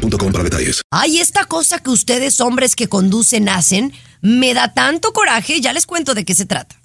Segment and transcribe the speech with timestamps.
[0.00, 0.82] para detalles.
[0.90, 5.86] Ay, esta cosa que ustedes hombres que conducen hacen me da tanto coraje, ya les
[5.86, 6.76] cuento de qué se trata.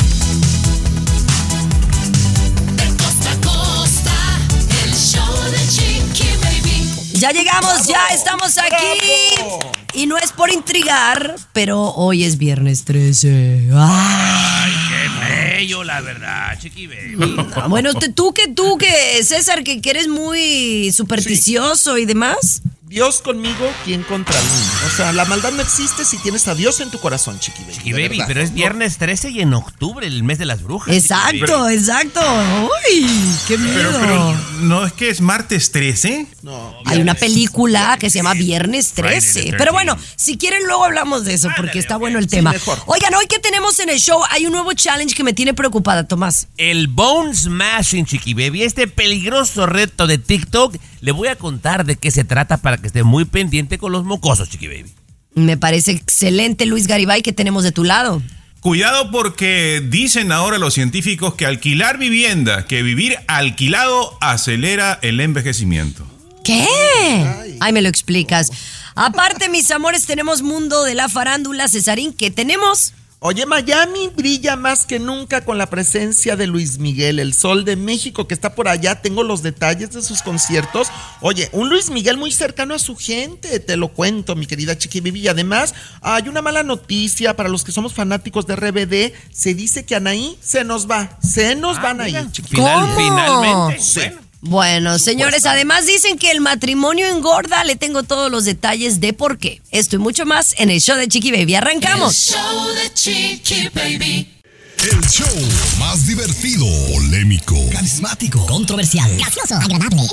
[7.13, 9.35] Ya llegamos, ya estamos aquí.
[9.93, 13.69] Y no es por intrigar, pero hoy es viernes 13.
[13.73, 17.17] Ay, qué bello, la verdad, chiqui baby.
[17.55, 22.61] Ah, bueno, tú que tú que César que, que eres muy supersticioso y demás.
[22.87, 24.47] Dios conmigo, ¿quién contra mí?
[24.85, 27.73] O sea, la maldad no existe si tienes a Dios en tu corazón, chiqui baby.
[27.73, 30.93] Chiqui baby, pero es viernes 13 y en octubre, el mes de las brujas.
[30.93, 32.21] Exacto, exacto.
[32.61, 33.07] Uy,
[33.47, 33.75] qué miedo.
[33.75, 36.27] Pero, pero, ¿no es que es martes 13?
[36.43, 36.75] No.
[36.85, 39.55] Hay una película que se llama Viernes 13.
[39.57, 42.53] Pero bueno, si quieren luego hablamos de eso porque está bueno el tema.
[42.85, 46.03] Oigan, hoy que tenemos en el show hay un nuevo challenge que me tiene preocupada,
[46.03, 46.49] Tomás.
[46.55, 50.75] El Bone Smashing, chiqui baby, este peligroso reto de TikTok,
[51.05, 54.03] le voy a contar de qué se trata para que esté muy pendiente con los
[54.05, 54.91] mocosos, chiqui baby.
[55.35, 58.23] Me parece excelente, Luis Garibay, que tenemos de tu lado.
[58.59, 66.07] Cuidado porque dicen ahora los científicos que alquilar vivienda, que vivir alquilado acelera el envejecimiento.
[66.43, 66.65] ¿Qué?
[67.59, 68.51] Ay, me lo explicas.
[68.95, 72.93] Aparte, mis amores, tenemos Mundo de la Farándula, Cesarín, que tenemos...
[73.19, 77.75] Oye, Miami brilla más que nunca con la presencia de Luis Miguel, el sol de
[77.75, 79.01] México que está por allá.
[79.01, 80.89] Tengo los detalles de sus conciertos.
[81.21, 84.99] Oye, un Luis Miguel muy cercano a su gente, te lo cuento, mi querida Chiqui
[84.99, 85.21] Bibi.
[85.21, 89.13] Y además, hay una mala noticia para los que somos fanáticos de RBD.
[89.31, 91.17] Se dice que Anaí se nos va.
[91.23, 92.95] Se nos van a ir, Chiqui Final- ¿Cómo?
[92.95, 93.81] Finalmente.
[93.81, 93.99] Sí.
[94.01, 94.17] Bueno,
[94.47, 97.63] Bueno, señores, además dicen que el matrimonio engorda.
[97.63, 99.59] Le tengo todos los detalles de por qué.
[99.71, 101.55] Esto y mucho más en el show de Chiqui Baby.
[101.55, 102.35] Arrancamos.
[104.77, 105.27] El show
[105.79, 110.03] más divertido, polémico, carismático, controversial, gracioso, agradable,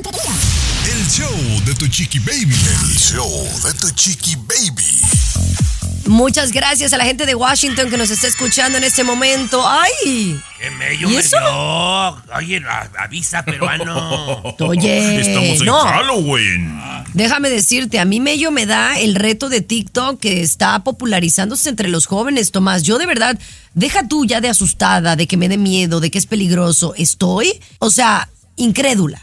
[0.87, 2.54] El show de tu chiqui baby.
[2.54, 3.28] El show
[3.65, 5.81] de tu chiqui baby.
[6.06, 9.62] Muchas gracias a la gente de Washington que nos está escuchando en este momento.
[9.66, 10.40] ¡Ay!
[10.58, 11.36] qué mello ¿Y me eso?
[11.38, 12.36] dio.
[12.36, 12.60] Oye,
[12.98, 14.42] avisa, peruano.
[14.60, 15.78] Oye, Estamos en no.
[15.78, 16.80] Halloween.
[17.14, 21.88] Déjame decirte, a mí medio me da el reto de TikTok que está popularizándose entre
[21.88, 22.82] los jóvenes, Tomás.
[22.82, 23.38] Yo de verdad,
[23.74, 26.94] deja tú ya de asustada, de que me dé miedo, de que es peligroso.
[26.96, 29.22] Estoy, o sea, incrédula.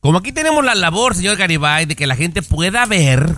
[0.00, 3.34] Como aquí tenemos la labor, señor Garibay, de que la gente pueda ver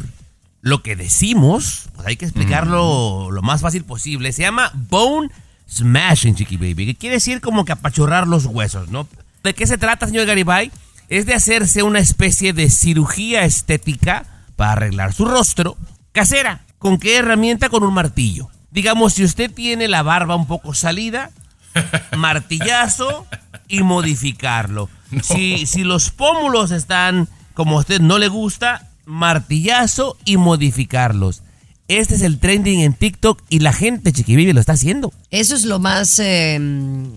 [0.61, 4.33] lo que decimos, pues hay que explicarlo lo más fácil posible.
[4.33, 5.31] Se llama Bone
[5.71, 9.09] Smashing, Chiqui Baby, que quiere decir como que apachurrar los huesos, ¿no?
[9.43, 10.73] ¿De qué se trata, señor Garibay?
[11.09, 14.27] Es de hacerse una especie de cirugía estética
[14.57, 15.77] para arreglar su rostro
[16.13, 16.63] casera.
[16.79, 17.69] ¿Con qué herramienta?
[17.69, 18.51] Con un martillo.
[18.71, 21.31] Digamos, si usted tiene la barba un poco salida,
[22.17, 23.27] martillazo
[23.69, 24.89] y modificarlo.
[25.23, 31.43] Si, si los pómulos están como a usted no le gusta, martillazo y modificarlos.
[31.89, 35.11] Este es el trending en TikTok y la gente chiquibibi lo está haciendo.
[35.31, 36.61] Eso es lo más eh,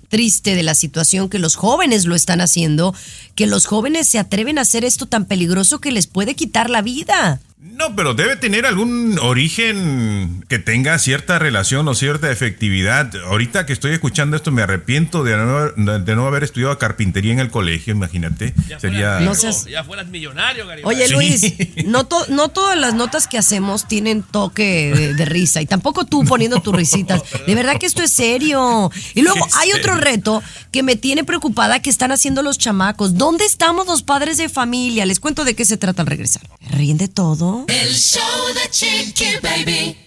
[0.08, 2.96] triste de la situación, que los jóvenes lo están haciendo,
[3.36, 6.82] que los jóvenes se atreven a hacer esto tan peligroso que les puede quitar la
[6.82, 7.42] vida.
[7.64, 13.12] No, pero debe tener algún origen que tenga cierta relación o cierta efectividad.
[13.28, 17.40] Ahorita que estoy escuchando esto me arrepiento de no, de no haber estudiado carpintería en
[17.40, 18.56] el colegio, imagínate.
[18.80, 19.20] Sería...
[19.20, 20.96] No seas- Ya fueras millonario, Garibay.
[20.96, 21.14] Oye Sí.
[21.14, 25.68] Luis, no, to- no todas las notas que hacemos tienen toque de, de risa y
[25.68, 27.22] tampoco tú poniendo tus risitas.
[27.46, 28.90] De verdad que esto es serio.
[29.14, 30.42] Y luego hay otro reto
[30.72, 33.16] que me tiene preocupada que están haciendo los chamacos.
[33.18, 35.06] ¿Dónde estamos los padres de familia?
[35.06, 36.42] Les cuento de qué se trata al regresar.
[36.72, 37.51] ¿Ríen de todo?
[37.52, 39.98] El show de Chiqui Baby.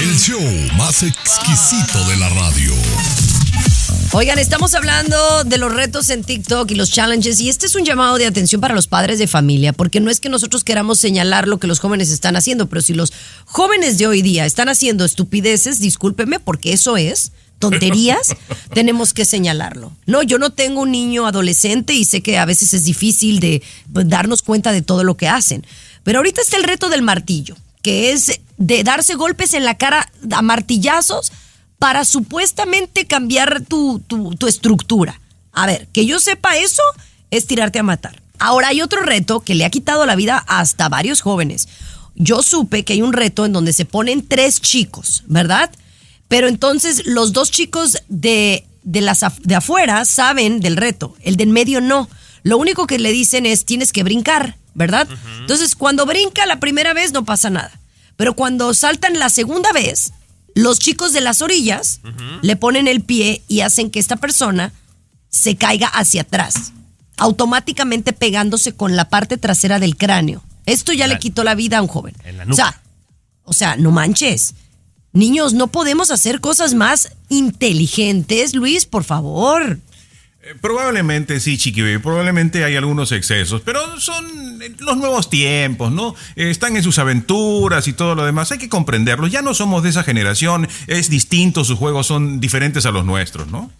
[0.00, 0.40] El show
[0.76, 2.72] más exquisito de la radio.
[4.12, 7.84] Oigan, estamos hablando de los retos en TikTok y los challenges y este es un
[7.84, 11.48] llamado de atención para los padres de familia, porque no es que nosotros queramos señalar
[11.48, 13.12] lo que los jóvenes están haciendo, pero si los
[13.46, 17.32] jóvenes de hoy día están haciendo estupideces, discúlpeme, porque eso es
[17.62, 18.34] tonterías,
[18.74, 19.92] tenemos que señalarlo.
[20.04, 23.62] No, yo no tengo un niño adolescente y sé que a veces es difícil de
[23.92, 25.64] pues, darnos cuenta de todo lo que hacen,
[26.02, 30.10] pero ahorita está el reto del martillo, que es de darse golpes en la cara
[30.32, 31.32] a martillazos
[31.78, 35.20] para supuestamente cambiar tu, tu, tu estructura.
[35.52, 36.82] A ver, que yo sepa eso
[37.30, 38.20] es tirarte a matar.
[38.40, 41.68] Ahora hay otro reto que le ha quitado la vida hasta varios jóvenes.
[42.16, 45.70] Yo supe que hay un reto en donde se ponen tres chicos, ¿verdad?
[46.32, 51.36] Pero entonces los dos chicos de, de, las, af- de afuera saben del reto, el
[51.36, 52.08] del medio no.
[52.42, 55.06] Lo único que le dicen es tienes que brincar, ¿verdad?
[55.40, 57.70] Entonces cuando brinca la primera vez no pasa nada.
[58.16, 60.12] Pero cuando saltan la segunda vez,
[60.54, 62.00] los chicos de las orillas
[62.40, 64.72] le ponen el pie y hacen que esta persona
[65.28, 66.72] se caiga hacia atrás,
[67.18, 70.42] automáticamente pegándose con la parte trasera del cráneo.
[70.66, 72.14] Esto ya le quitó la vida a un joven.
[72.24, 72.80] En la o sea,
[73.44, 74.54] o sea, no manches.
[75.12, 79.78] Niños, no podemos hacer cosas más inteligentes, Luis, por favor.
[80.42, 86.14] Eh, Probablemente sí, Chiqui probablemente hay algunos excesos, pero son eh, los nuevos tiempos, ¿no?
[86.34, 89.82] Eh, Están en sus aventuras y todo lo demás, hay que comprenderlos, ya no somos
[89.82, 93.70] de esa generación, es distinto, sus juegos son diferentes a los nuestros, ¿no?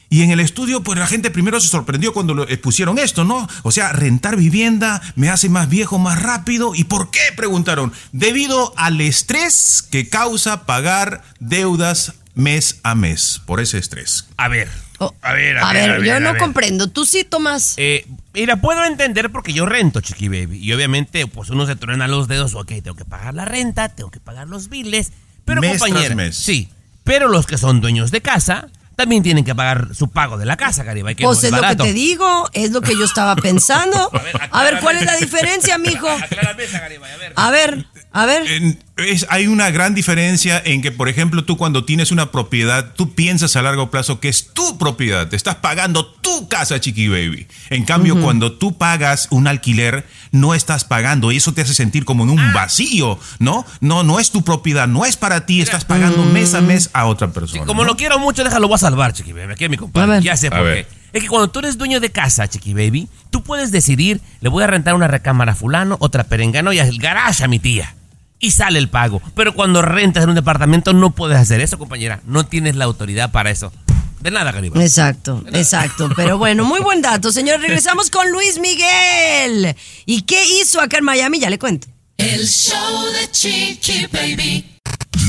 [0.10, 3.48] Y en el estudio, pues la gente primero se sorprendió cuando lo expusieron esto, ¿no?
[3.64, 6.74] O sea, rentar vivienda me hace más viejo más rápido.
[6.76, 7.20] ¿Y por qué?
[7.36, 7.92] Preguntaron.
[8.14, 13.42] Debido al estrés que causa pagar deudas mes a mes.
[13.46, 14.28] Por ese estrés.
[14.38, 14.70] A ver,
[15.00, 16.42] Oh, a ver, a, ver, a ver, yo a no ver.
[16.42, 16.88] comprendo.
[16.90, 17.76] Tú sí, Tomás.
[17.78, 20.58] Eh, mira, puedo entender porque yo rento, Chiqui Baby.
[20.58, 22.56] Y obviamente, pues uno se truena los dedos.
[22.56, 25.12] Ok, tengo que pagar la renta, tengo que pagar los biles.
[25.46, 26.36] Pero, Mes tras compañera, mes.
[26.36, 26.70] sí.
[27.04, 30.58] Pero los que son dueños de casa también tienen que pagar su pago de la
[30.58, 31.14] casa, Garibay.
[31.16, 34.10] Que Pues no es lo que te digo, es lo que yo estaba pensando.
[34.12, 36.08] A ver, A ver, ¿cuál es la diferencia, mijo?
[36.10, 37.34] Esa, a ver.
[37.36, 38.52] A ver, a ver.
[38.52, 42.94] En- es- hay una gran diferencia en que, por ejemplo, tú cuando tienes una propiedad,
[42.96, 47.08] tú piensas a largo plazo que es tu propiedad, te estás pagando tu casa, Chiqui
[47.08, 47.48] Baby.
[47.70, 52.06] En cambio, cuando tú pagas un alquiler, no estás pagando y eso te hace sentir
[52.06, 53.66] como en un vacío, ¿no?
[53.82, 57.06] No, no es tu propiedad, no es para ti, estás pagando mes a mes a
[57.06, 57.66] otra persona.
[57.66, 57.90] Como ¿no?
[57.90, 59.54] lo quiero mucho, déjalo, voy a salvar, Chiqui Baby.
[59.54, 60.22] Aquí a mi compadre.
[60.22, 60.86] Ya sé A por ver.
[60.88, 60.98] qué.
[61.14, 64.64] Es que cuando tú eres dueño de casa, Chiqui Baby, tú puedes decidir, le voy
[64.64, 67.96] a rentar una recámara a fulano, otra perengano y el garage a mi tía.
[68.40, 69.22] Y sale el pago.
[69.36, 72.22] Pero cuando rentas en un departamento no puedes hacer eso, compañera.
[72.26, 73.72] No tienes la autoridad para eso.
[74.20, 74.84] De nada, Garibay.
[74.84, 76.10] Exacto, exacto.
[76.16, 77.60] Pero bueno, muy buen dato, señor.
[77.62, 79.76] Regresamos con Luis Miguel.
[80.06, 81.40] ¿Y qué hizo acá en Miami?
[81.40, 81.88] Ya le cuento.
[82.18, 84.66] El show de Chiqui Baby.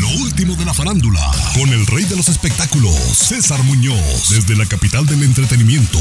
[0.00, 1.20] Lo último de la farándula,
[1.54, 5.98] con el rey de los espectáculos, César Muñoz, desde la capital del entretenimiento,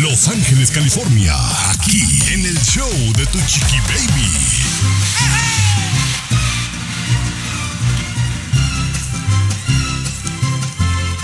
[0.00, 1.34] Los Ángeles, California,
[1.70, 5.65] aquí en el show de Tu Chiqui Baby.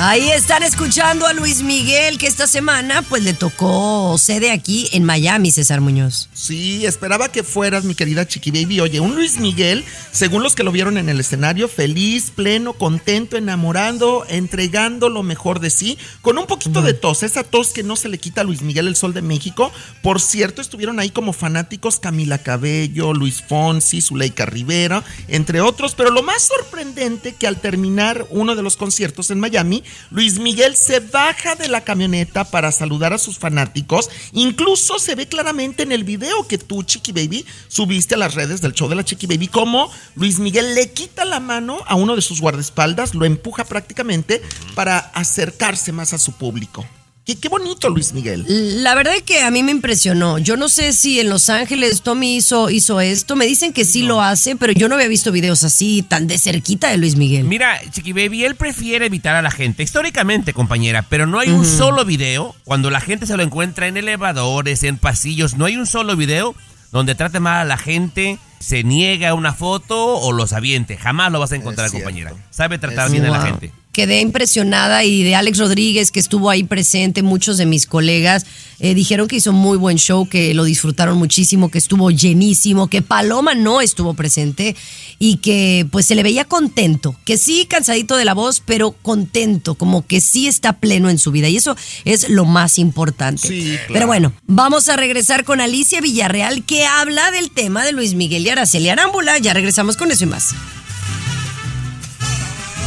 [0.05, 5.05] Ahí están escuchando a Luis Miguel, que esta semana pues le tocó sede aquí en
[5.05, 6.29] Miami, César Muñoz.
[6.35, 8.81] Sí, esperaba que fueras, mi querida Chiqui Baby.
[8.81, 13.37] Oye, un Luis Miguel, según los que lo vieron en el escenario, feliz, pleno, contento,
[13.37, 17.95] enamorando, entregando lo mejor de sí, con un poquito de tos, esa tos que no
[17.95, 19.71] se le quita a Luis Miguel el Sol de México.
[20.03, 26.11] Por cierto, estuvieron ahí como fanáticos Camila Cabello, Luis Fonsi, Zuleika Rivera, entre otros, pero
[26.11, 31.01] lo más sorprendente que al terminar uno de los conciertos en Miami, Luis Miguel se
[31.01, 36.05] baja de la camioneta para saludar a sus fanáticos, incluso se ve claramente en el
[36.05, 39.49] video que tú, Chiqui Baby, subiste a las redes del show de la Chiqui Baby,
[39.49, 44.43] como Luis Miguel le quita la mano a uno de sus guardaespaldas, lo empuja prácticamente
[44.75, 46.87] para acercarse más a su público.
[47.25, 48.45] Qué, qué bonito, Luis Miguel.
[48.83, 50.39] La verdad es que a mí me impresionó.
[50.39, 53.37] Yo no sé si en Los Ángeles Tommy hizo, hizo esto.
[53.37, 56.37] Me dicen que sí lo hace, pero yo no había visto videos así, tan de
[56.39, 57.45] cerquita de Luis Miguel.
[57.45, 61.65] Mira, Chiqui Baby, él prefiere evitar a la gente, históricamente, compañera, pero no hay un
[61.65, 65.87] solo video cuando la gente se lo encuentra en elevadores, en pasillos, no hay un
[65.87, 66.57] solo video
[66.91, 70.97] donde trate mal a la gente, se niega una foto o los aviente.
[70.97, 72.35] Jamás lo vas a encontrar, compañera.
[72.51, 73.73] Sabe tratar Es bien a la gente.
[73.93, 78.47] Quedé impresionada y de Alex Rodríguez, que estuvo ahí presente, muchos de mis colegas
[78.83, 83.01] eh, dijeron que hizo muy buen show, que lo disfrutaron muchísimo, que estuvo llenísimo, que
[83.01, 84.75] Paloma no estuvo presente
[85.21, 89.77] y que pues se le veía contento, que sí cansadito de la voz, pero contento,
[89.77, 93.47] como que sí está pleno en su vida y eso es lo más importante.
[93.47, 93.93] Sí, claro.
[93.93, 98.45] Pero bueno, vamos a regresar con Alicia Villarreal, que habla del tema de Luis Miguel
[98.45, 99.39] y Araceli Arámbula.
[99.39, 100.57] Ya regresamos con eso y más.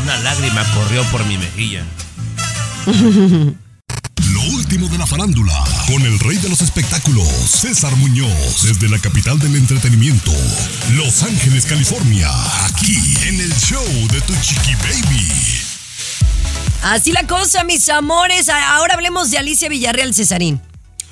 [0.06, 1.84] Una lágrima corrió por mi mejilla.
[2.86, 5.52] Lo último de la farándula,
[5.88, 10.32] con el rey de los espectáculos, César Muñoz, desde la capital del entretenimiento,
[10.92, 12.30] Los Ángeles, California,
[12.66, 15.28] aquí en el show de Tu Chiqui Baby.
[16.84, 18.48] Así la cosa, mis amores.
[18.50, 20.62] Ahora hablemos de Alicia Villarreal Cesarín.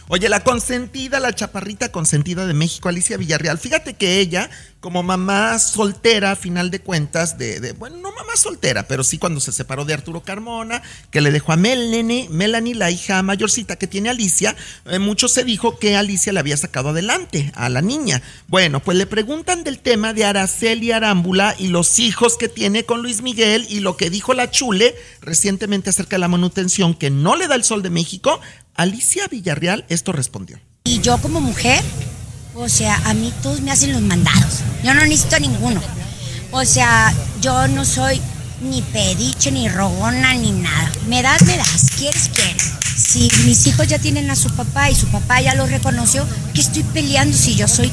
[0.09, 3.57] Oye, la consentida, la chaparrita consentida de México, Alicia Villarreal.
[3.57, 4.49] Fíjate que ella,
[4.81, 9.17] como mamá soltera, a final de cuentas, de, de- bueno, no mamá soltera, pero sí
[9.17, 13.77] cuando se separó de Arturo Carmona, que le dejó a Melanie, Melanie, la hija mayorcita
[13.77, 17.81] que tiene Alicia, eh, mucho se dijo que Alicia le había sacado adelante a la
[17.81, 18.21] niña.
[18.49, 23.01] Bueno, pues le preguntan del tema de Araceli Arámbula y los hijos que tiene con
[23.01, 27.37] Luis Miguel y lo que dijo la Chule recientemente acerca de la manutención que no
[27.37, 28.41] le da el sol de México.
[28.75, 30.59] Alicia Villarreal esto respondió.
[30.85, 31.81] Y yo como mujer,
[32.55, 34.59] o sea, a mí todos me hacen los mandados.
[34.83, 35.81] Yo no necesito a ninguno.
[36.51, 38.19] O sea, yo no soy
[38.61, 40.91] ni pediche, ni rogona, ni nada.
[41.07, 41.91] Me das, me das.
[41.97, 42.71] Quieres, quieres.
[42.97, 46.61] Si mis hijos ya tienen a su papá y su papá ya lo reconoció, ¿qué
[46.61, 47.91] estoy peleando si yo soy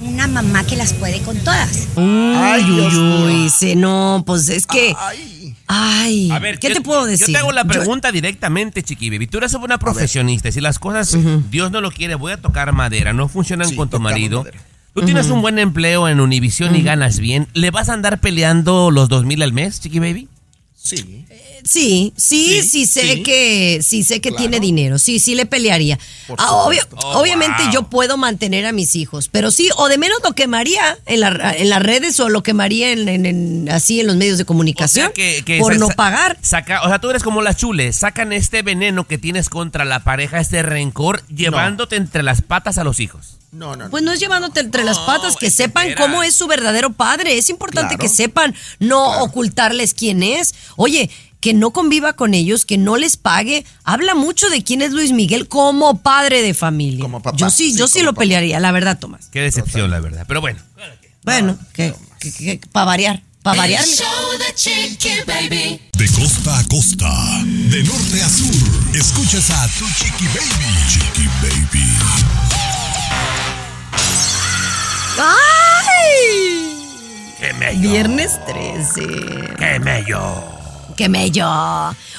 [0.00, 1.70] una mamá que las puede con todas?
[1.96, 3.24] Ay, Uy, uy, mío.
[3.44, 5.33] uy, sí, no, pues es que, Ay,
[5.66, 7.26] ay, A ver, ¿qué yo- te puedo decir?
[7.28, 9.26] Yo te hago la Yo- pregunta directamente, Chiqui Baby.
[9.26, 11.16] Tú eres una profesionista y si las cosas,
[11.50, 14.40] Dios no lo quiere, voy a tocar madera, no funcionan Sí, con tu marido.
[14.44, 14.58] madera.
[14.94, 17.48] Tú tienes un buen empleo en Univision y ganas bien.
[17.52, 20.28] ¿Le vas a andar peleando los dos mil al mes, Chiqui Baby?
[20.76, 21.24] sí.
[21.64, 23.22] Sí, sí, sí, Sí, sé sí.
[23.22, 24.36] que sí sé que Claro.
[24.42, 24.98] tiene dinero.
[24.98, 25.98] Sí, sí le pelearía.
[26.36, 26.86] Ah, obvio-.
[27.02, 27.72] Oh, obviamente wow.
[27.72, 31.54] yo puedo mantener a mis hijos, pero sí, o de menos lo quemaría en, la-
[31.56, 35.06] en las redes o lo quemaría en, en- en- así en los medios de comunicación
[35.06, 36.36] O sea, que- que por sa- no pagar.
[36.42, 37.92] Saca, o sea, tú eres como la chule.
[37.92, 42.84] Sacan este veneno que tienes contra la pareja, este rencor, llevándote entre las patas a
[42.84, 43.38] los hijos.
[43.52, 43.90] No, no, no.
[43.90, 47.38] Pues no es llevándote entre las patas, que sepan cómo es su verdadero padre.
[47.38, 48.02] Es importante Claro.
[48.02, 50.54] que sepan no ocultarles quién es.
[50.76, 51.08] Oye,
[51.44, 53.66] que no conviva con ellos, que no les pague.
[53.82, 57.02] Habla mucho de quién es Luis Miguel como padre de familia.
[57.02, 58.20] Como papá, yo sí, sí, yo sí lo papá.
[58.20, 59.26] pelearía, la verdad, Tomás.
[59.30, 60.24] Qué decepción, la verdad.
[60.26, 60.58] Pero bueno.
[61.22, 61.92] Bueno, que,
[62.72, 63.94] para variar, para El variarle.
[63.94, 64.06] show
[64.38, 65.82] de Chiqui Baby.
[65.92, 67.12] De costa a costa,
[67.44, 70.64] de norte a sur, escuchas a Tu Chiqui Baby.
[70.88, 71.98] Chiqui Baby.
[75.18, 76.88] ¡Ay!
[77.38, 77.90] ¡Qué mello!
[77.90, 79.02] Viernes 13.
[79.58, 80.63] ¡Qué mello!
[80.96, 81.46] ¡Qué mello!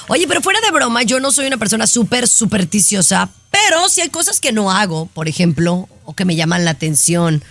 [0.08, 4.08] Oye, pero fuera de broma, yo no soy una persona súper supersticiosa, pero si hay
[4.08, 7.42] cosas que no hago, por ejemplo, o que me llaman la atención.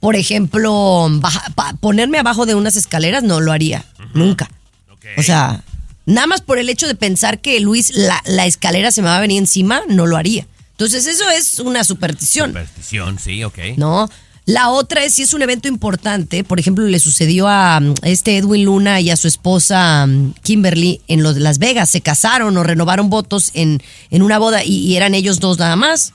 [0.00, 4.50] Por ejemplo, baja- pa- ponerme abajo de unas escaleras no lo haría, nunca.
[5.16, 5.62] O sea,
[6.06, 9.18] nada más por el hecho de pensar que Luis, la, la escalera se me va
[9.18, 10.46] a venir encima, no lo haría.
[10.72, 12.50] Entonces, eso es una superstición.
[12.50, 13.58] Superstición, sí, ok.
[13.76, 14.08] ¿no?
[14.44, 18.36] La otra es si es un evento importante, por ejemplo, le sucedió a um, este
[18.38, 22.62] Edwin Luna y a su esposa um, Kimberly en los- Las Vegas, se casaron o
[22.64, 23.80] renovaron votos en,
[24.10, 26.12] en una boda y, y eran ellos dos nada más,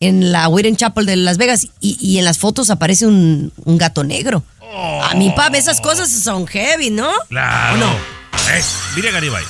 [0.00, 3.78] en la Witten Chapel de Las Vegas y, y en las fotos aparece un, un
[3.78, 4.42] gato negro.
[5.02, 7.08] A mi pap, esas cosas son heavy, ¿no?
[7.30, 7.74] Claro.
[7.76, 7.90] ¿O no?
[8.54, 9.42] Es, mire, Garibay.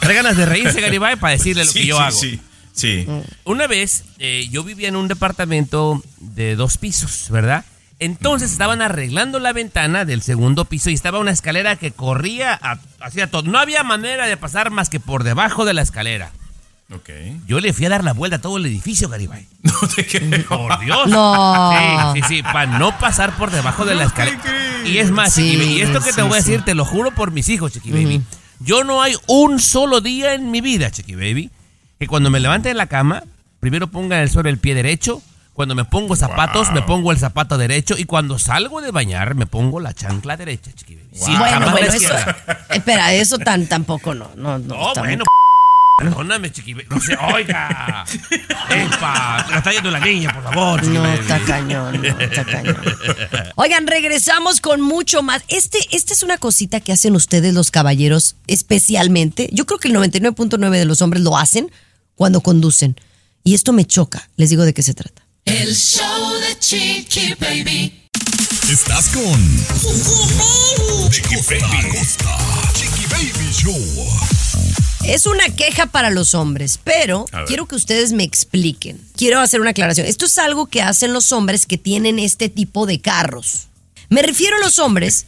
[0.00, 2.16] Trae ganas de reírse, Garibay, para decirle lo Sí, que yo sí, hago.
[2.18, 2.40] Sí,
[2.74, 3.06] sí.
[3.44, 7.64] Una vez eh, yo vivía en un departamento de dos pisos, ¿verdad?
[8.00, 12.58] Entonces estaban arreglando la ventana del segundo piso y estaba una escalera que corría
[13.00, 13.42] hacia todo.
[13.42, 16.32] No había manera de pasar más que por debajo de la escalera.
[16.92, 17.08] Ok.
[17.46, 19.46] Yo le fui a dar la vuelta a todo el edificio, Garibay.
[19.62, 20.46] No te creo.
[20.46, 21.08] Por Dios.
[21.08, 21.72] No.
[21.72, 24.38] Sí, sí, sí, para no pasar por debajo de la escalera.
[24.84, 26.50] Y es más, Sí, Chiqui Baby, y esto que sí, te voy a sí.
[26.50, 28.22] decir, te lo juro por mis hijos, Chiqui Baby.
[28.60, 31.50] Yo no hay un solo día en mi vida, Chiqui Baby,
[31.98, 33.24] que cuando me levante de la cama,
[33.60, 35.22] primero ponga en el suelo el pie derecho.
[35.52, 37.96] Cuando me pongo zapatos, me pongo el zapato derecho.
[37.96, 41.08] Y cuando salgo de bañar, me pongo la chancla derecha, Chiqui Baby.
[41.12, 41.96] Sí, bueno, bueno, eso.
[41.96, 42.36] izquierda.
[42.70, 44.30] Espera, eso tan, tampoco no.
[44.34, 45.24] No, no, No, muy bueno,
[45.96, 46.74] Perdóname, chiqui.
[46.90, 48.04] No sé, oiga.
[48.68, 50.80] Epa, te la está yendo la niña, por favor.
[50.80, 52.76] chiqui No, está cañón, no, está cañón.
[53.54, 55.44] Oigan, regresamos con mucho más.
[55.46, 59.48] Este, esta es una cosita que hacen ustedes los caballeros especialmente.
[59.52, 61.70] Yo creo que el 99.9 de los hombres lo hacen
[62.14, 62.96] cuando conducen.
[63.42, 64.28] Y esto me choca.
[64.36, 65.26] Les digo de qué se trata.
[65.44, 68.00] El show de Chiqui Baby.
[68.70, 69.22] Estás con
[71.10, 71.90] Chiqui Baby.
[72.74, 73.76] Chiqui Baby Show.
[75.04, 78.98] Es una queja para los hombres, pero quiero que ustedes me expliquen.
[79.16, 80.06] Quiero hacer una aclaración.
[80.06, 83.68] Esto es algo que hacen los hombres que tienen este tipo de carros.
[84.08, 85.26] Me refiero a los hombres,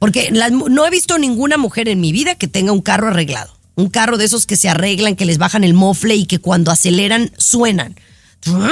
[0.00, 3.53] porque no he visto ninguna mujer en mi vida que tenga un carro arreglado.
[3.76, 6.70] Un carro de esos que se arreglan, que les bajan el mofle y que cuando
[6.70, 7.96] aceleran suenan.
[8.46, 8.68] ¿No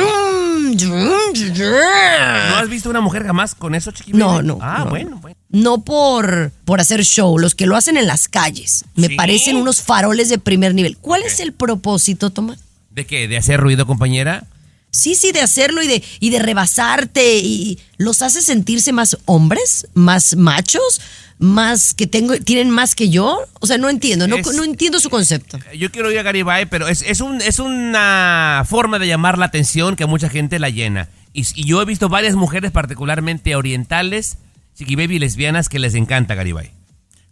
[2.57, 4.13] has visto una mujer jamás con eso, chiqui?
[4.13, 4.59] No, no.
[4.61, 4.91] Ah, no.
[4.91, 5.37] bueno, bueno.
[5.51, 8.85] No por, por hacer show, los que lo hacen en las calles.
[8.95, 9.17] Me Sí.
[9.17, 10.97] parecen unos faroles de primer nivel.
[10.99, 12.59] ¿Cuál es el propósito, Tomás?
[12.91, 13.29] ¿De qué?
[13.29, 14.45] ¿De hacer ruido, compañera?
[14.91, 17.39] Sí, sí, de hacerlo y de, y de rebasarte.
[17.39, 21.01] Y los hace sentirse más hombres, más machos,
[21.43, 23.41] más que tengo, tienen más que yo.
[23.61, 25.59] O sea, no entiendo, no, Es- no entiendo su concepto.
[25.77, 29.47] Yo quiero ir a Garibay, pero es, es, un, es una forma de llamar la
[29.47, 31.09] atención que a mucha gente la llena.
[31.33, 34.39] Y, y yo he visto varias mujeres, particularmente orientales,
[34.77, 36.71] chiqui baby lesbianas, que les encanta Garibay.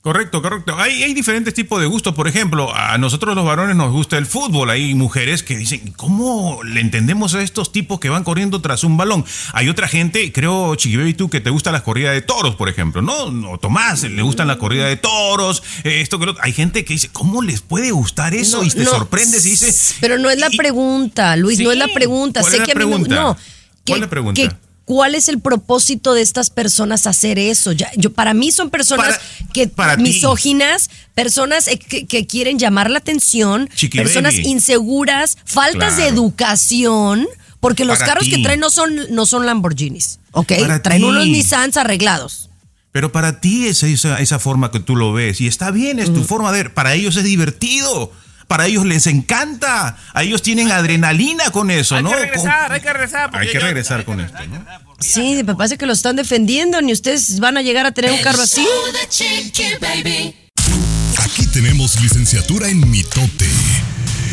[0.03, 0.75] Correcto, correcto.
[0.79, 2.15] Hay, hay diferentes tipos de gustos.
[2.15, 4.71] Por ejemplo, a nosotros los varones nos gusta el fútbol.
[4.71, 8.97] Hay mujeres que dicen, ¿cómo le entendemos a estos tipos que van corriendo tras un
[8.97, 9.27] balón?
[9.53, 13.03] Hay otra gente, creo, Chiquibaby, tú, que te gusta las corridas de toros, por ejemplo.
[13.03, 16.35] No, no Tomás, le gustan las corridas de toros, esto que lo.
[16.41, 18.59] Hay gente que dice, ¿cómo les puede gustar eso?
[18.59, 19.75] No, y te no, sorprendes y dice...
[20.01, 22.41] Pero no es la y- pregunta, Luis, no es la pregunta.
[22.41, 23.37] ¿cuál sé es la que a mí no.
[23.87, 24.41] ¿Cuál es la pregunta?
[24.41, 24.49] que-
[24.91, 27.71] ¿Cuál es el propósito de estas personas hacer eso?
[27.71, 30.03] Ya, yo, para mí son personas Para- que para ti.
[30.03, 37.29] misóginas, personas eh, que, que quieren llamar la atención, personas inseguras, faltas de educación,
[37.61, 40.55] porque los Para carros que traen no son, no son Lamborghinis, ¿ok?
[40.83, 41.05] Traen ti.
[41.09, 42.51] unos Nissans arreglados.
[42.91, 46.13] Pero para ti es esa, esa forma que tú lo ves y está bien, es
[46.13, 46.75] tu forma de ver.
[46.75, 48.11] Para ellos es divertido.
[48.51, 49.97] Para ellos les encanta.
[50.13, 52.11] A ellos tienen adrenalina con eso, hay ¿no?
[52.11, 53.31] que regresar, hay que regresar.
[53.33, 54.67] Hay que yo- regresar con esto, ¿no?
[54.99, 58.21] Sí, me parece que lo están defendiendo, ni ustedes van a llegar a tener un
[58.23, 58.67] carro así.
[61.17, 63.47] Aquí tenemos licenciatura en mitote.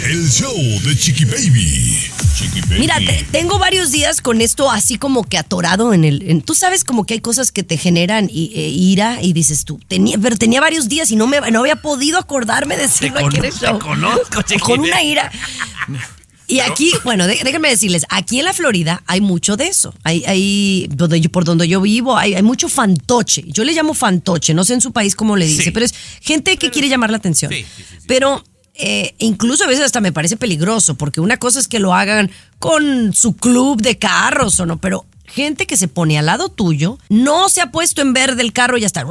[0.09, 1.97] El show de Chiqui Baby.
[2.37, 2.79] Chiqui Baby.
[2.79, 6.29] Mira, te- tengo varios días con esto así como que atorado en el.
[6.29, 9.65] en- tú sabes como que hay cosas que te generan i- eh, ira y dices
[9.65, 12.87] tú, tenía, pero tenía varios días y no me no había podido acordarme de Te,
[12.87, 13.77] decirlo aquí en el show.
[13.79, 15.29] te conozco, chiqui Con una ira.
[16.49, 19.93] Y aquí, bueno, de- déjenme decirles, aquí en la Florida hay mucho de eso.
[20.03, 23.43] Hay, hay donde yo, por donde yo vivo, hay, hay mucho fantoche.
[23.47, 25.71] Yo le llamo fantoche, no sé en su país cómo le dice, Sí.
[25.71, 27.51] pero es gente que quiere llamar la atención.
[27.51, 28.05] Sí, sí, sí, sí.
[28.07, 28.41] Pero
[28.79, 32.29] eh, incluso a veces hasta me parece peligroso, porque una cosa es que lo hagan
[32.59, 36.97] con su club de carros o no, pero gente que se pone al lado tuyo,
[37.09, 39.05] no se ha puesto en verde el carro y ya está.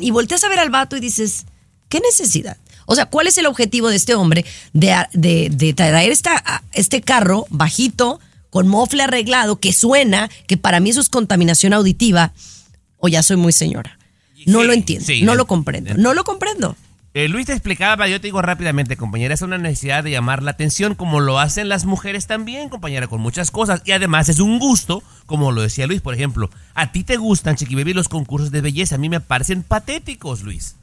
[0.00, 1.46] Y volteas a ver al vato y dices,
[1.88, 2.56] ¿qué necesidad?
[2.86, 7.00] O sea, ¿cuál es el objetivo de este hombre de, de- de traer esta, este
[7.02, 8.18] carro bajito,
[8.50, 12.32] con mofle arreglado, que suena, que para mí eso es contaminación auditiva?
[12.98, 13.98] O ya soy muy señora.
[14.46, 16.76] No Sí, lo entiendo, sí, no lo comprendo, no lo comprendo.
[17.12, 20.52] Eh, Luis te explicaba, yo te digo rápidamente, compañera, es una necesidad de llamar la
[20.52, 23.82] atención, como lo hacen las mujeres también, compañera, con muchas cosas.
[23.84, 26.50] Y además es un gusto, como lo decía Luis, por ejemplo.
[26.74, 28.94] A ti te gustan, Chiqui Baby, los concursos de belleza.
[28.94, 30.76] A mí me parecen patéticos, Luis.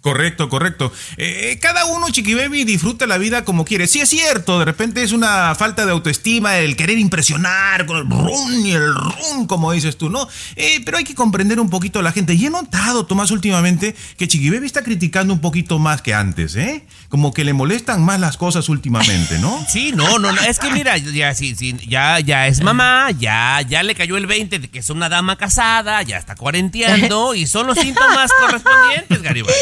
[0.00, 0.92] Correcto, correcto.
[1.16, 3.86] Eh, cada uno, Chiqui Baby, disfruta la vida como quiere.
[3.88, 8.08] Sí es cierto, de repente es una falta de autoestima el querer impresionar con el
[8.08, 10.28] rum y el rum, como dices tú, ¿no?
[10.54, 12.34] Eh, pero hay que comprender un poquito a la gente.
[12.34, 16.54] Y he notado, Tomás, últimamente, que Chiqui Baby está criticando un poquito más que antes,
[16.54, 16.86] ¿eh?
[17.08, 19.64] Como que le molestan más las cosas últimamente, ¿no?
[19.68, 20.40] Sí, no, no, no.
[20.42, 24.26] Es que mira, ya, sí, sí, ya, ya es mamá, ya, ya le cayó el
[24.26, 29.22] 20 de que es una dama casada, ya está cuarenteando y son los síntomas correspondientes,
[29.22, 29.54] Garibay.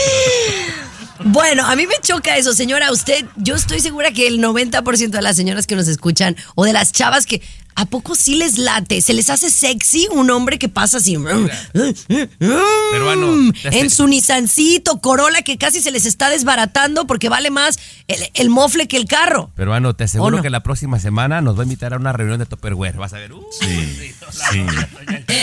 [1.24, 2.92] Bueno, a mí me choca eso, señora.
[2.92, 6.72] Usted, yo estoy segura que el 90% de las señoras que nos escuchan o de
[6.72, 7.42] las chavas que
[7.76, 9.00] ¿a poco sí les late?
[9.00, 11.16] ¿Se les hace sexy un hombre que pasa así?
[12.90, 18.18] Peruano, en su Nissancito, Corolla que casi se les está desbaratando porque vale más el,
[18.34, 19.50] el mofle que el carro.
[19.54, 22.46] Peruano, te aseguro que la próxima semana nos va a invitar a una reunión de
[22.46, 22.96] Tupperware.
[22.96, 23.32] Vas a ver.
[23.32, 23.66] uh, Sí,
[24.50, 24.60] sí.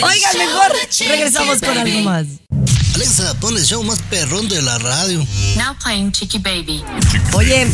[0.02, 0.72] Oigan, mejor
[1.08, 2.26] regresamos con algo más.
[2.94, 5.18] Alexa, pon el show más perrón de la radio.
[5.56, 6.82] Now playing Chiqui Baby.
[7.32, 7.66] Oye,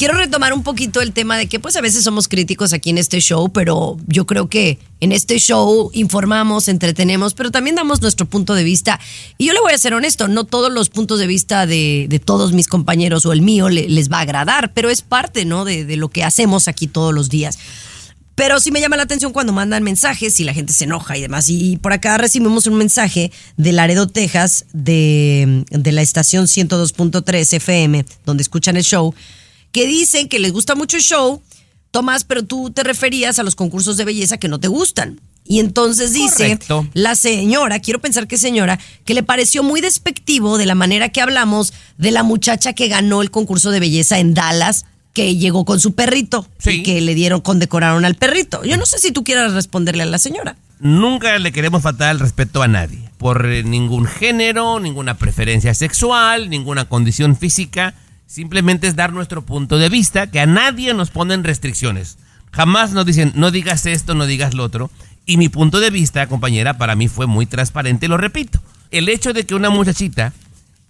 [0.00, 2.96] quiero retomar un poquito el tema de que pues a veces somos críticos aquí en
[2.96, 8.24] este show, pero yo creo que en este show informamos, entretenemos, pero también damos nuestro
[8.24, 8.98] punto de vista.
[9.36, 12.54] Y yo le voy a ser honesto, no todos los puntos de vista de, todos
[12.54, 15.66] mis compañeros o el mío le- les va a agradar, pero es parte, ¿no?
[15.66, 17.58] De, lo que hacemos aquí todos los días.
[18.36, 21.20] Pero sí me llama la atención cuando mandan mensajes y la gente se enoja y
[21.20, 21.50] demás.
[21.50, 28.42] Y por acá recibimos un mensaje de Laredo, Texas, de la estación 102.3 FM, donde
[28.42, 29.14] escuchan el show,
[29.72, 31.42] que dicen que les gusta mucho el show,
[31.90, 35.20] Tomás, pero tú te referías a los concursos de belleza que no te gustan.
[35.44, 36.86] Y entonces dice Correcto.
[36.94, 41.20] la señora, quiero pensar que señora, que le pareció muy despectivo de la manera que
[41.20, 45.80] hablamos de la muchacha que ganó el concurso de belleza en Dallas, que llegó con
[45.80, 46.70] su perrito Sí.
[46.70, 48.62] y que le dieron, condecoraron al perrito.
[48.62, 50.56] Yo no sé si tú quieras responderle a la señora.
[50.78, 56.48] Nunca le queremos faltar el respeto a nadie, por eh, ningún género, ninguna preferencia sexual,
[56.48, 57.94] ninguna condición física.
[58.30, 62.16] Simplemente es dar nuestro punto de vista, que a nadie nos ponen restricciones.
[62.52, 64.88] Jamás nos dicen, no digas esto, no digas lo otro.
[65.26, 68.60] Y mi punto de vista, compañera, para mí fue muy transparente, lo repito.
[68.92, 70.32] El hecho de que una muchachita,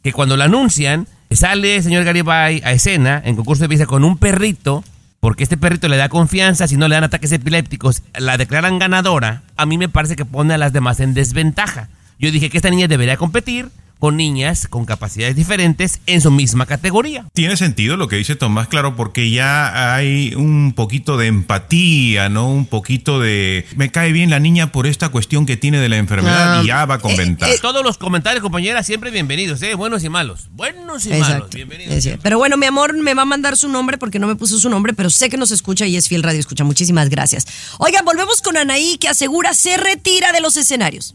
[0.02, 4.18] que cuando la anuncian, sale señor Garibay a escena en concurso de belleza con un
[4.18, 4.84] perrito,
[5.18, 9.44] porque este perrito le da confianza, si no le dan ataques epilépticos, la declaran ganadora,
[9.56, 11.88] a mí me parece que pone a las demás en desventaja.
[12.18, 16.66] Yo dije que esta niña debería competir con niñas con capacidades diferentes en su misma
[16.66, 17.26] categoría.
[17.34, 22.48] Tiene sentido lo que dice Tomás, claro, porque ya hay un poquito de empatía, ¿no?
[22.50, 23.66] Un poquito de...
[23.76, 26.68] Me cae bien la niña por esta cuestión que tiene de la enfermedad Ah, y
[26.68, 27.52] ya va con eh, ventaja.
[27.52, 29.74] eh, Todos los comentarios, compañeras, siempre bienvenidos, ¿eh?
[29.74, 30.48] Buenos y malos.
[30.52, 31.50] Buenos y malos.
[31.50, 32.08] Bienvenidos.
[32.22, 34.70] Pero bueno, mi amor me va a mandar su nombre porque no me puso su
[34.70, 36.64] nombre, pero sé que nos escucha y es fiel radio escucha.
[36.64, 37.46] Muchísimas gracias.
[37.78, 41.14] Oigan, volvemos con Anaí que asegura se retira de los escenarios.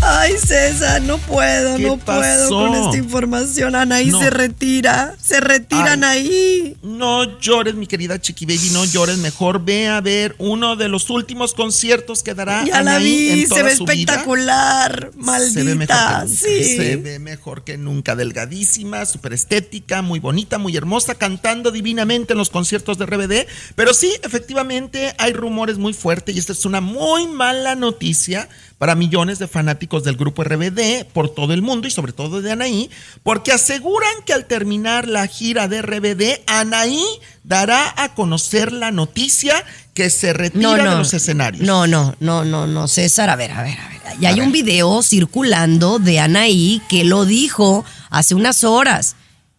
[0.00, 3.74] Ay, César, no puedo, ¿Qué no puedo con esta información.
[3.74, 4.20] Anaí No.
[4.20, 5.92] se retira, se retira Ay.
[5.92, 6.76] Anaí.
[6.82, 9.18] No llores, mi querida Chiqui Baby, no llores.
[9.18, 13.30] Mejor ve a ver uno de los últimos conciertos que dará Ya la Anaí vi,
[13.30, 13.94] en se toda ve su vida.
[14.12, 15.52] espectacular, maldita.
[15.60, 16.26] Se ve mejor que nunca.
[16.28, 16.64] sí.
[16.76, 18.16] Se ve mejor que nunca.
[18.16, 23.46] Delgadísima, súper estética, muy bonita, muy hermosa, cantando divinamente en los conciertos de RBD.
[23.74, 28.94] Pero sí, efectivamente, hay rumores muy fuertes y esta es una muy mala noticia para
[28.94, 32.90] millones de fanáticos del grupo RBD por todo el mundo y sobre todo de Anaí,
[33.22, 37.04] porque aseguran que al terminar la gira de RBD, Anaí
[37.42, 39.64] dará a conocer la noticia
[39.94, 41.66] que se retira de los escenarios.
[41.66, 43.98] No, no, no, no, no, César, a ver, a ver, a ver.
[44.20, 44.44] Y hay ver.
[44.44, 49.16] un video circulando de Anaí que lo dijo hace unas horas.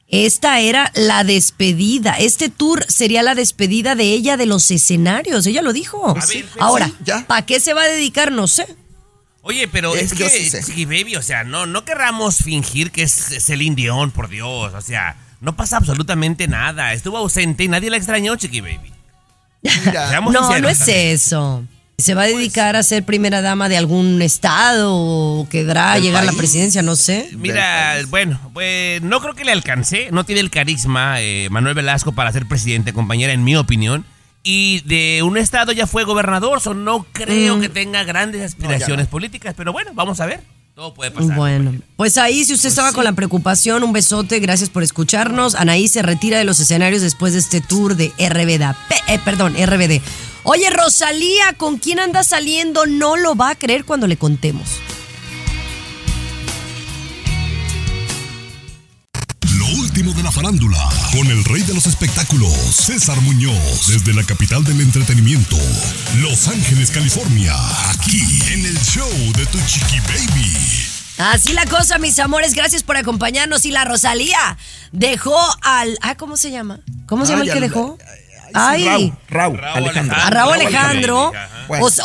[0.08, 2.14] Esta era la despedida.
[2.14, 5.46] Este tour sería la despedida de ella de los escenarios.
[5.46, 6.18] Ella lo dijo.
[6.18, 6.92] A ver, Ahora.
[7.28, 8.32] ¿para qué se va a dedicar?
[8.32, 8.66] No sé.
[9.50, 10.58] Oye, pero Eh, es que, sí.
[10.66, 14.74] Chiqui Baby, o sea, no, no querramos fingir que es Celine Dion, por Dios.
[14.76, 16.94] O sea, no pasa absolutamente nada.
[16.94, 18.94] Estuvo ausente y nadie la extrañó, Chiqui Baby.
[19.64, 21.08] Seamos No, sinceros no es también.
[21.08, 21.64] eso.
[21.98, 26.04] ¿Se va a dedicar a ser primera dama de algún estado o quedará a Del
[26.04, 26.82] llegar a la presidencia?
[26.82, 27.30] No sé.
[27.36, 32.14] Mira, bueno, pues no creo que le alcance, no tiene el carisma eh, Manuel Velasco
[32.14, 34.06] para ser presidente, compañera, en mi opinión.
[34.44, 37.62] Y de un estado ya fue gobernador, so no creo Mm.
[37.62, 40.42] que tenga grandes aspiraciones políticas, pero bueno, vamos a ver.
[40.76, 41.36] Todo puede pasar.
[41.36, 45.56] Bueno, pues ahí si usted estaba con la preocupación, un besote, gracias por escucharnos.
[45.56, 48.74] Anaí se retira de los escenarios después de este tour de RBD.
[49.10, 50.02] Eh, perdón, RBD.
[50.44, 52.86] Oye, Rosalía, ¿con quién anda saliendo?
[52.86, 54.70] No lo va a creer cuando le contemos.
[60.30, 60.78] La farándula,
[61.12, 65.58] con el rey de los espectáculos, César Muñoz, desde la capital del entretenimiento,
[66.20, 67.56] Los Ángeles, California,
[67.90, 68.22] aquí
[68.54, 70.56] en el show de Tu Chiqui Baby.
[71.18, 73.66] Así la cosa, mis amores, gracias por acompañarnos.
[73.66, 74.38] Y la Rosalía
[74.92, 75.98] dejó al...
[76.02, 76.80] Ah, ¿cómo se llama?
[77.08, 77.98] ¿Cómo se llama Ay, el que dejó?
[78.54, 78.86] Ay,
[79.30, 80.16] Raúl, Raúl, Raúl Alejandro.
[80.16, 81.32] a Raúl Raúl Alejandro,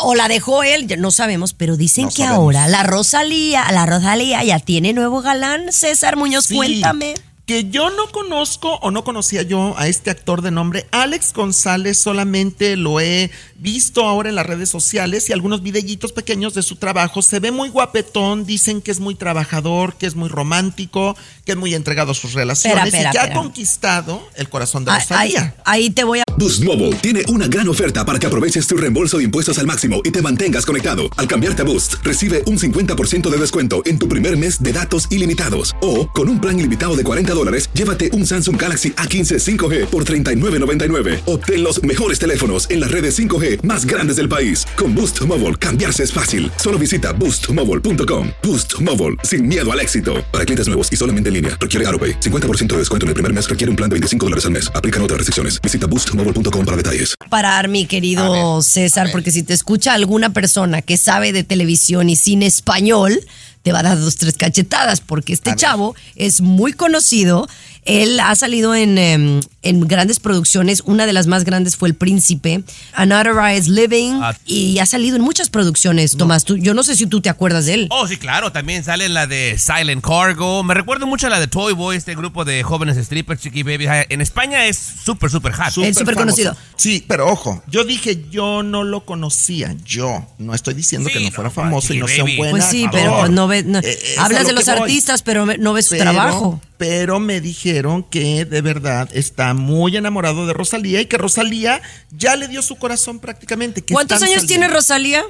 [0.01, 2.37] o, la dejó él, no sabemos, pero dicen No que sabemos.
[2.37, 5.71] ahora la Rosalía, la Rosalía ya tiene nuevo galán.
[5.71, 7.13] César Muñoz, Sí, cuéntame.
[7.45, 11.95] Que yo no conozco o no conocía yo a este actor de nombre Alex González,
[11.99, 16.77] solamente lo he visto ahora en las redes sociales y algunos videitos pequeños de su
[16.77, 17.21] trabajo.
[17.21, 21.57] Se ve muy guapetón, dicen que es muy trabajador, que es muy romántico, que es
[21.57, 25.07] muy entregado a sus relaciones espera, y que ha conquistado el corazón de Ahí, ahí-
[25.35, 25.55] Rosalía.
[25.65, 26.23] ahí te voy a...
[26.37, 30.01] Boost Mobile tiene una gran oferta para que aproveches tu reembolso de impuestos al máximo
[30.03, 31.03] y te mantengas conectado.
[31.15, 35.05] Al cambiarte a Boost, recibe un 50% de descuento en tu primer mes de datos
[35.11, 35.75] ilimitados.
[35.81, 40.03] O, con un plan ilimitado de 40 dólares, llévate un Samsung Galaxy A15 5G por
[40.03, 41.21] $39.99.
[41.25, 44.65] Obtén los mejores teléfonos en las redes 5G más grandes del país.
[44.75, 46.51] Con Boost Mobile, cambiarse es fácil.
[46.57, 48.29] Solo visita boostmobile.com.
[48.43, 50.15] Boost Mobile, sin miedo al éxito.
[50.33, 52.19] Para clientes nuevos y solamente en línea, requiere AroPay.
[52.19, 54.69] 50% de descuento en el primer mes requiere un plan de 25 dólares al mes.
[54.75, 55.61] Aplican otras restricciones.
[55.61, 57.15] Visita boostmobile.com para detalles.
[57.29, 62.09] parar, mi querido ver, César, porque si te escucha alguna persona que sabe de televisión
[62.09, 63.19] y cine español,
[63.65, 67.47] te va a dar dos, tres cachetadas, porque este chavo es muy conocido.
[67.85, 70.81] Él ha salido en, em, en grandes producciones.
[70.85, 72.63] Una de las más grandes fue El Príncipe,
[73.01, 74.35] Unauthorized Living, Ah.
[74.45, 76.43] y ha salido en muchas producciones, Tomás.
[76.45, 77.87] Tú- yo no sé si tú te acuerdas de él.
[77.91, 80.63] Oh, sí, claro, también sale la de Silent Cargo.
[80.63, 83.85] Me recuerdo mucho a la de Toy Boy, este grupo de jóvenes strippers, Chiqui Baby.
[84.09, 85.69] En España es súper, súper hot.
[85.71, 86.15] Súper famoso.
[86.15, 86.57] conocido.
[86.75, 90.25] Sí, pero ojo, yo dije yo no lo conocía, yo.
[90.39, 92.37] No estoy diciendo Sí, que no no, fuera famoso y no sea un Baby.
[92.37, 92.99] buen Pues sí, actor.
[92.99, 93.65] pero pues no ves.
[93.65, 94.79] no- Eh, eh, es a hablas lo de los que voy.
[94.81, 96.61] artistas, pero no ves su Pero- trabajo.
[96.77, 97.39] Pero me
[97.75, 102.61] dijeron que de verdad está muy enamorado de Rosalía y que Rosalía ya le dio
[102.61, 103.81] su corazón prácticamente.
[103.83, 104.69] que ¿Cuántos años tiene.
[104.69, 105.21] Rosalía?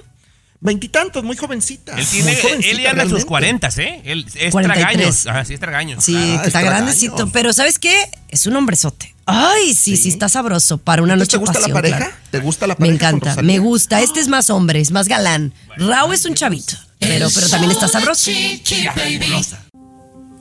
[0.59, 1.97] Veintitantos, muy jovencita.
[1.97, 3.25] Él, tiene, muy jovencita él ya anda en sus.
[3.25, 4.01] 40, ¿eh?
[4.05, 4.53] Él es 43.
[4.63, 5.27] tragaños.
[5.27, 6.03] Ajá, sí, es tragaños.
[6.03, 7.29] Sí, Ah, está grandecito.
[7.31, 7.95] Pero ¿sabes qué?
[8.29, 9.15] Es un hombrezote.
[9.25, 11.97] Ay, sí, sí, está sabroso para una noche ¿te gusta la pasión, pareja?
[11.97, 12.13] claro.
[12.29, 13.47] ¿Te gusta la Me pareja con encanta, Rosalía?
[13.53, 14.01] me gusta.
[14.01, 15.51] Este es más hombre, es más galán.
[15.77, 18.29] Rao es un chavito, pero, pero también está sabroso.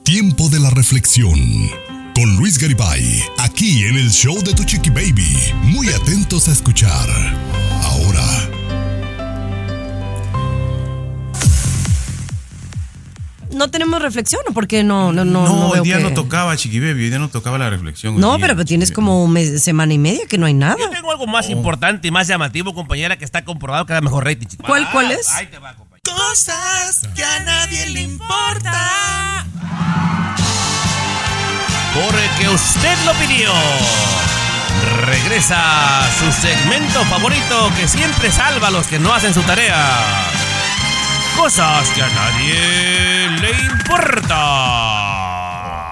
[0.03, 1.39] Tiempo de la reflexión.
[2.15, 5.37] Con Luis Garibay, aquí en el show de Tu Chiqui Baby.
[5.63, 7.07] Muy atentos a escuchar.
[7.83, 8.23] Ahora,
[13.51, 15.13] No tenemos reflexión, ¿o por qué no?
[15.13, 17.57] No, no, No, no hoy día que- no tocaba, Chiqui Baby, hoy día no tocaba
[17.57, 18.19] la reflexión.
[18.19, 20.75] No, día, pero pues tienes como un mes- semana y media que no hay nada.
[20.77, 24.25] Yo tengo algo más importante y más llamativo, compañera, que está comprobado que da mejor
[24.25, 24.63] rating, chiqui.
[24.63, 25.29] ¿Cuál- cuál es?
[25.29, 26.01] Ahí te va, compañera.
[26.03, 29.45] Cosas que a nadie le importa.
[31.95, 33.51] Porque usted lo pidió.
[35.05, 40.29] Regresa su segmento favorito que siempre salva a los que no hacen su tarea.
[41.37, 44.35] Cosas que a nadie le importa.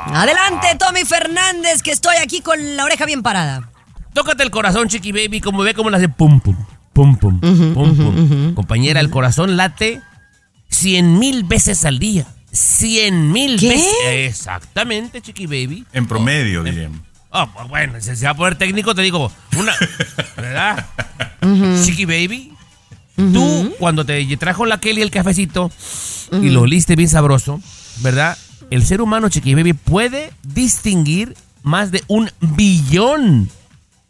[0.06, 3.70] Adelante, Tommy Fernández, que estoy aquí con la oreja bien parada.
[4.14, 6.56] Tócate el corazón, chiqui baby, como ve cómo le hace pum pum,
[6.92, 8.54] pum pum, pum pum.
[8.54, 10.02] Compañera, el corazón late
[10.70, 12.26] cien mil veces al día.
[12.54, 13.70] Cien mil ¿Qué?
[13.70, 13.94] veces.
[14.30, 15.86] Exactamente, chiqui baby.
[15.92, 17.02] En promedio, diríamos.
[17.32, 19.74] Ah, pues bueno, si se va a poner técnico, te digo, una.
[20.38, 20.86] ¿Verdad?
[21.84, 22.54] Chiqui baby.
[23.16, 25.72] Tú, cuando te trajo la Kelly el cafecito
[26.32, 27.60] y lo oliste bien sabroso,
[27.98, 28.38] ¿verdad?
[28.70, 33.50] El ser humano, Chiqui baby, puede distinguir más de un billón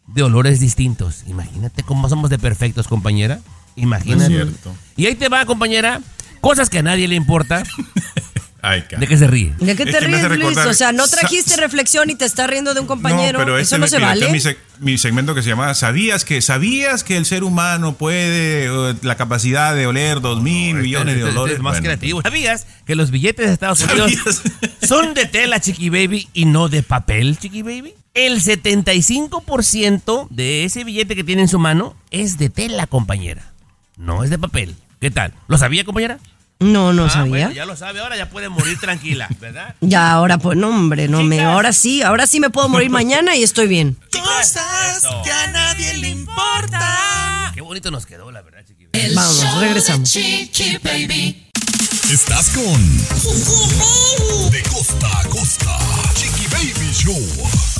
[0.07, 1.23] de olores distintos.
[1.27, 3.39] Imagínate cómo somos de perfectos, compañera.
[3.77, 4.23] Imagínate.
[4.23, 4.75] Es cierto.
[4.97, 6.01] Y ahí te va, compañera.
[6.41, 7.63] Cosas que a nadie le importa.
[8.65, 8.85] Ay.
[8.97, 9.53] ¿De qué se ríe?
[9.59, 10.39] ¿De qué Es te ríes, Luis?
[10.39, 13.37] recordar- O sea, no Sa- trajiste reflexión y te estás riendo de un compañero.
[13.37, 14.37] No, pero Eso este no me- se mira, este vale.
[14.37, 17.97] es mi, seg- mi segmento que se llama ¿Sabías que sabías que el ser humano
[17.97, 21.55] puede la capacidad de oler dos mil millones de Este- este olores?
[21.57, 22.21] Es más Bueno, creativo.
[22.21, 24.41] ¿Sabías que los billetes de Estados Unidos ¿Sabías?
[24.87, 27.93] son de tela, Chiqui Baby, y no de papel, Chiqui Baby?
[28.13, 33.51] El 75% de ese billete que tiene en su mano es de tela, compañera.
[33.97, 34.75] No es de papel.
[35.01, 35.33] ¿Qué tal?
[35.47, 36.17] ¿Lo sabía, compañera?
[36.63, 37.29] No, no Ah, sabía.
[37.29, 39.75] bueno, ya lo sabe, ahora ya puede morir tranquila, ¿verdad?
[39.81, 41.41] Ya, ahora pues, no, hombre, no me.
[41.41, 43.97] Ahora sí, ahora sí me puedo morir mañana y estoy bien.
[44.11, 45.21] Cosas Eso.
[45.23, 47.51] que a nadie le importa.
[47.53, 49.05] Qué bonito nos quedó, la verdad, Chiqui Baby.
[49.05, 50.09] El Vamos, show de regresamos.
[50.11, 51.49] Chiqui Baby.
[52.11, 52.97] estás con
[54.51, 55.77] De costa a costa.
[56.15, 57.72] Chiqui Baby Show.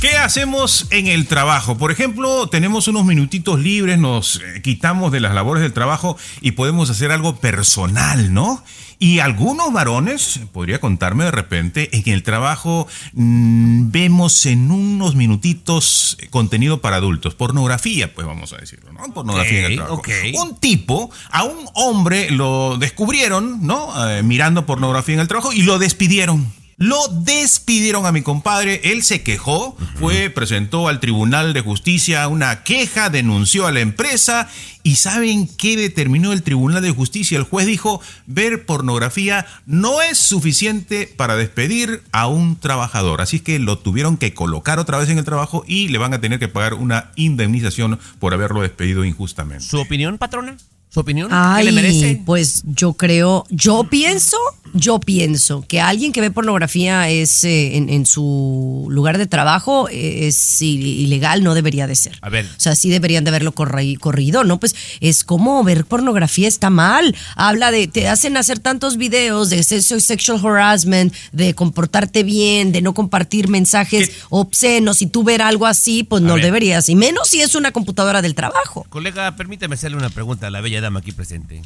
[0.00, 1.78] ¿Qué hacemos en el trabajo?
[1.78, 6.52] Por ejemplo, tenemos unos minutitos libres, nos eh, quitamos de las labores del trabajo y
[6.52, 8.62] podemos hacer algo personal, ¿no?
[8.98, 16.16] Y algunos varones, podría contarme de repente, en el trabajo mm, vemos en unos minutitos
[16.20, 19.02] eh, contenido para adultos, pornografía, pues vamos a decirlo, ¿no?
[19.12, 20.02] Pornografía en el trabajo.
[20.42, 24.10] Un tipo, a un hombre lo descubrieron, ¿no?
[24.10, 26.52] Eh, mirando pornografía en el trabajo y lo despidieron.
[26.76, 32.64] Lo despidieron a mi compadre, él se quejó, fue, presentó al Tribunal de Justicia una
[32.64, 34.48] queja, denunció a la empresa
[34.82, 37.38] y ¿saben qué determinó el Tribunal de Justicia?
[37.38, 43.58] El juez dijo, ver pornografía no es suficiente para despedir a un trabajador, así que
[43.58, 46.48] lo tuvieron que colocar otra vez en el trabajo y le van a tener que
[46.48, 49.64] pagar una indemnización por haberlo despedido injustamente.
[49.64, 50.56] ¿Su opinión, patrona?
[50.94, 51.28] ¿Su opinión?
[51.58, 52.22] ¿Qué le merece?
[52.24, 54.36] pues yo creo, yo pienso
[54.76, 59.88] yo pienso que alguien que ve pornografía es eh, en, en su lugar de trabajo
[59.88, 62.18] eh, es ilegal, no debería de ser.
[62.22, 62.44] A ver.
[62.44, 64.58] O sea, sí deberían de haberlo corrido, ¿no?
[64.58, 67.14] Pues es como ver pornografía está mal.
[67.36, 72.82] Habla de, te hacen hacer tantos videos de sexo- sexual harassment, de comportarte bien, de
[72.82, 74.16] no compartir mensajes ¿Qué?
[74.30, 75.02] obscenos.
[75.02, 76.44] Y tú ver algo así, pues A no ver.
[76.46, 76.88] deberías.
[76.88, 78.84] Y menos si es una computadora del trabajo.
[78.88, 81.62] Colega, permítame hacerle una pregunta a la bella dama aquí presente.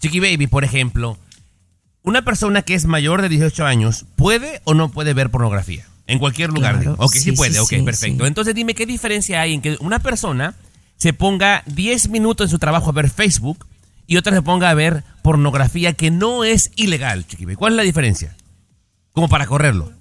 [0.00, 1.18] Chiqui Baby, por ejemplo,
[2.02, 5.86] una persona que es mayor de 18 años, ¿puede o no puede ver pornografía?
[6.06, 6.80] En cualquier lugar.
[6.80, 6.96] Claro.
[6.98, 8.26] Ok, sí, sí, puede, sí, ok, sí, perfecto.
[8.26, 10.54] Entonces dime qué diferencia hay en que una persona
[10.96, 13.66] se ponga 10 minutos en su trabajo a ver Facebook
[14.06, 17.56] y otra se ponga a ver pornografía que no es ilegal, Chiqui Baby.
[17.56, 18.36] ¿Cuál es la diferencia?
[19.12, 19.92] Como para correrlo.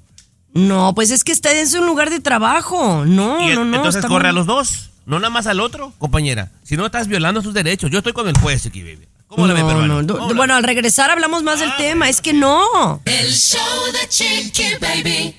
[0.54, 3.06] No, pues es que está en su lugar de trabajo.
[3.06, 3.78] No, Y no, no.
[3.78, 6.50] entonces corre a los dos, no nada más al otro, compañera.
[6.64, 9.08] Si no estás violando sus derechos, yo estoy con el juez, Chiqui Baby.
[9.28, 10.02] ¿Cómo la ve, No, peruano?
[10.02, 10.58] no, ¿Cómo la Bueno, ve?
[10.58, 12.00] al regresar hablamos más del Ah, tema.
[12.06, 13.02] bueno, Es que no.
[13.06, 13.62] El show
[13.94, 15.36] de Chiqui Baby.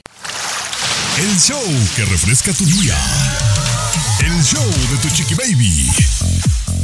[1.18, 1.62] El show
[1.94, 2.96] que refresca tu día.
[4.24, 5.90] El show de tu chiqui baby.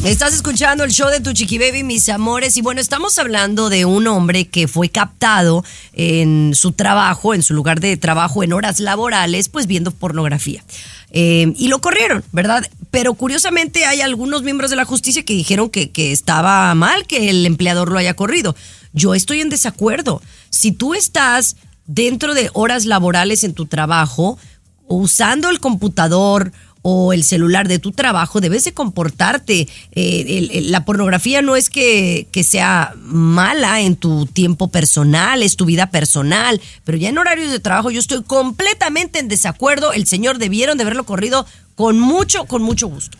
[0.04, 2.56] Estás escuchando el show de tu chiqui baby, mis amores.
[2.56, 7.52] Y bueno, estamos hablando de un hombre que fue captado en su trabajo, en su
[7.52, 10.62] lugar de trabajo, en horas laborales, pues viendo pornografía.
[11.10, 12.64] Eh, y lo corrieron, ¿verdad?
[12.92, 17.28] Pero curiosamente hay algunos miembros de la justicia que dijeron que, que estaba mal que
[17.28, 18.54] el empleador lo haya corrido.
[18.92, 20.22] Yo estoy en desacuerdo.
[20.48, 21.56] Si tú estás
[21.86, 24.38] dentro de horas laborales en tu trabajo,
[24.86, 29.68] usando el computador o el celular de tu trabajo, debes de comportarte.
[29.92, 35.42] Eh, el- el- la pornografía no es que, que sea mala en tu tiempo personal,
[35.42, 39.92] es tu vida personal, pero ya en horarios de trabajo yo estoy completamente en desacuerdo.
[39.92, 43.18] El señor debieron de haberlo corrido con mucho, con mucho gusto.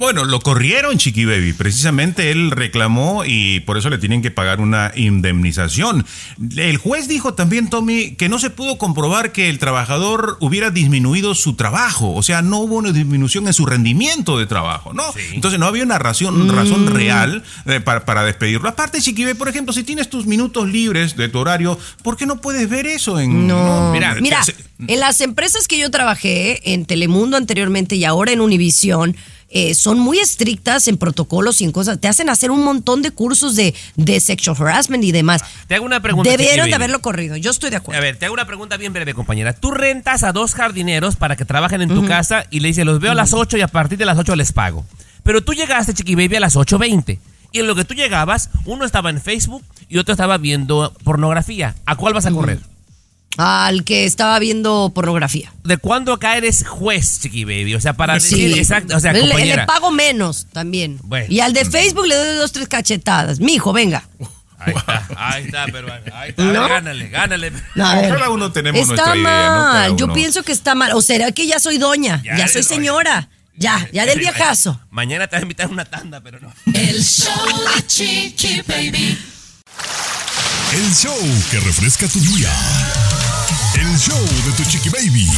[0.00, 1.52] Bueno, lo corrieron, Chiqui Baby.
[1.52, 6.06] Precisamente él reclamó y por eso le tienen que pagar una indemnización.
[6.56, 11.34] El juez dijo también, Tommy, que no se pudo comprobar que el trabajador hubiera disminuido
[11.34, 12.14] su trabajo.
[12.14, 15.04] O sea, no hubo una disminución en su rendimiento de trabajo, ¿no?
[15.32, 18.68] Entonces no había una razón, razón real eh, para, para despedirlo.
[18.70, 22.24] Aparte, Chiqui Baby, por ejemplo, si tienes tus minutos libres de tu horario, ¿por qué
[22.24, 23.46] no puedes ver eso en...
[23.46, 24.54] No, Mira, mira, se-
[24.88, 29.14] en las empresas que yo trabajé, en Telemundo anteriormente y ahora en Univision,
[29.56, 32.00] eh, son muy estrictas en protocolos y en cosas.
[32.00, 35.42] Te hacen hacer un montón de cursos de, de sexual harassment y demás.
[35.68, 36.28] Te hago una pregunta.
[36.28, 37.36] Debieron de haberlo corrido.
[37.36, 38.00] Yo estoy de acuerdo.
[38.00, 39.52] A ver, te hago una pregunta bien breve, compañera.
[39.52, 42.98] Tú rentas a dos jardineros para que trabajen en tu casa y le dices, los
[42.98, 44.84] veo a las 8 y a partir de las 8 les pago.
[45.22, 47.20] Pero tú llegaste, Chiqui Baby, a las 8.20.
[47.52, 51.76] Y en lo que tú llegabas, uno estaba en Facebook y otro estaba viendo pornografía.
[51.86, 52.58] ¿A cuál vas a correr?
[53.36, 55.52] Al que estaba viendo pornografía.
[55.64, 57.74] ¿De cuándo acá eres juez, Chiqui Baby?
[57.74, 58.36] O sea, para Sí.
[58.42, 60.98] decir exacto, o sea, le, le pago menos también.
[61.02, 61.26] Bueno.
[61.28, 63.40] Y al de Facebook le doy dos, tres cachetadas.
[63.40, 64.06] Mijo, venga.
[64.58, 66.04] Ahí está, ahí está, peruano.
[66.14, 66.68] Ahí está, ¿No?
[66.68, 67.52] gánale, gánale.
[67.74, 69.26] Cada uno tenemos está nuestra idea, ¿no?
[69.26, 69.96] Cada mal.
[69.96, 70.92] Yo pienso que está mal.
[70.92, 72.22] O será que ya soy doña.
[72.24, 72.68] Ya, Ya soy doña.
[72.76, 73.28] señora.
[73.56, 74.80] Ya, ya del viejazo.
[74.90, 76.52] Mañana te voy a invitar a una tanda, pero no.
[76.72, 77.32] El show
[77.76, 79.18] de Chiqui Baby.
[80.72, 81.16] El show
[81.50, 82.50] que refresca tu día.
[83.84, 85.28] El show de tu chiqui baby.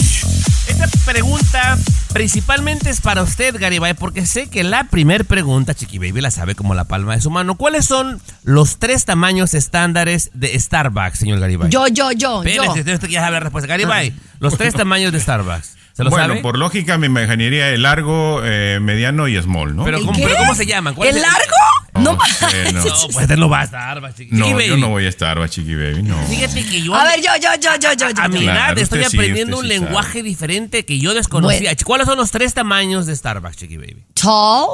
[0.68, 1.76] Esta pregunta
[2.12, 6.54] principalmente es para usted, Garibay, porque sé que la primer pregunta, Chiqui Baby, la sabe
[6.54, 7.56] como la palma de su mano.
[7.56, 11.70] ¿Cuáles son los tres tamaños estándares de Starbucks, señor Garibay?
[11.70, 12.62] Yo, yo, yo, yo.
[12.62, 13.66] Espérese, usted ya sabe la respuesta.
[13.66, 15.76] Garibay, los tres tamaños de Starbucks.
[15.92, 16.42] ¿Se lo bueno, sabe?
[16.42, 19.85] por lógica me imaginaría el largo, eh, mediano y small, ¿no?
[19.85, 20.24] Pero ¿El ¿cómo, qué?
[20.24, 20.94] pero ¿cómo se llaman?
[20.94, 21.56] ¿Cuál ¿El es largo?
[21.98, 22.18] No, no.
[22.72, 22.82] No,
[23.12, 26.02] pues no va a Starbucks, Chiqui, No, yo no voy a estar, va, chiqui baby,
[26.02, 26.16] no.
[26.26, 26.94] Fíjate que yo...
[26.94, 28.22] A ver, yo, yo, yo, yo, yo.
[28.22, 29.78] A mi edad estoy sí, aprendiendo un sabe.
[29.78, 31.74] lenguaje diferente que yo desconocía.
[31.85, 34.04] ¿Cuáles son los tres tamaños de Starbucks, Chiqui Baby?
[34.14, 34.68] Tall,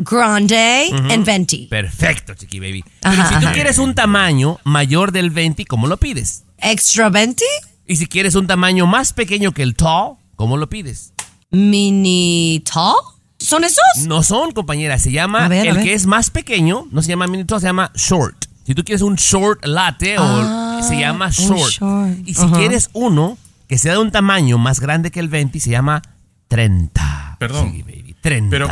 [0.00, 1.66] grande, and venti.
[1.66, 2.84] Perfecto, Chiqui Baby.
[3.00, 3.52] Pero si tú ajá.
[3.52, 6.44] quieres un tamaño mayor del 20, ¿cómo lo pides?
[6.58, 7.44] Extra venti,
[7.86, 11.12] Y si quieres un tamaño más pequeño que el tall, ¿cómo lo pides?
[11.50, 12.94] mini tall.
[13.38, 13.82] ¿Son esos?
[14.06, 14.98] No son, compañera.
[14.98, 15.84] Se llama, A ver, a el ver.
[15.84, 18.46] que es más pequeño, no se llama mini se llama short.
[18.64, 21.70] Si tú quieres un short latte, Ah, o se llama short.
[21.70, 22.12] short.
[22.26, 25.70] Y si quieres uno que sea de un tamaño más grande que el 20, se
[25.70, 26.02] llama
[26.48, 27.36] 30.
[27.38, 27.72] Perdón.
[27.72, 28.50] Chiqui Baby, 30.
[28.50, 28.68] Pero,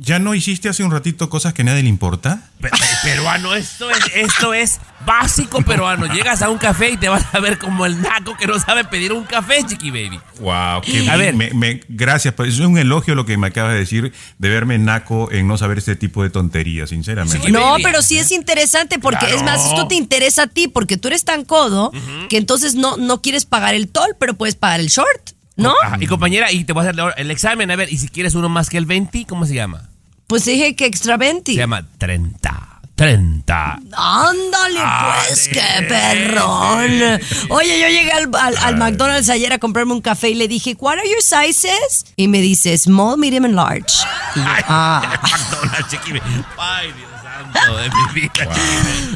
[0.00, 2.42] ¿ya no hiciste hace un ratito cosas que a nadie le importa?
[2.60, 2.70] Pe-
[3.04, 6.06] peruano, esto es, esto es básico peruano.
[6.12, 8.84] Llegas a un café y te vas a ver como el naco que no sabe
[8.84, 10.18] pedir un café, chiqui baby.
[10.40, 11.18] Wow, qué A bien.
[11.18, 11.34] ver.
[11.34, 14.78] Me- me- gracias, pues es un elogio lo que me acabas de decir de verme
[14.78, 17.46] naco en no saber este tipo de tonterías, sinceramente.
[17.46, 17.52] Sí.
[17.52, 17.82] No, baby.
[17.84, 19.36] pero sí es interesante porque Claro.
[19.36, 21.92] es más, esto te interesa a ti porque tú eres tan codo
[22.28, 25.74] que entonces no, no quieres pagar el toll, pero puedes pagar el short, ¿no?
[26.00, 27.70] Y compañera, y te voy a hacer el examen.
[27.70, 29.82] A ver, y si quieres uno más que el 20, ¿cómo se llama?
[30.26, 31.52] Pues dije que extra 20.
[31.52, 32.64] Se llama 30.
[32.94, 33.78] 30.
[33.96, 34.80] Ándale,
[35.28, 37.20] pues, qué perrón.
[37.50, 40.74] Oye, yo llegué al, al- al McDonald's ayer a comprarme un café y le dije,
[40.78, 42.06] ¿What are your sizes?
[42.16, 43.94] Y me dice, small, medium and large.
[44.34, 45.20] Y yo, ah.
[45.22, 46.44] McDonald's, Chiqui Baby.
[46.58, 48.48] Ay, Dios santo de mi vida.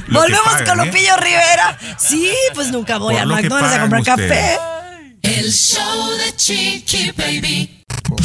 [0.08, 0.86] Volvemos pagan, con ¿eh?
[0.86, 1.78] Lupillo Rivera.
[1.98, 4.58] Sí, pues nunca voy Por que McDonald's a comprar café.
[5.34, 7.81] El show de Chiqui Baby.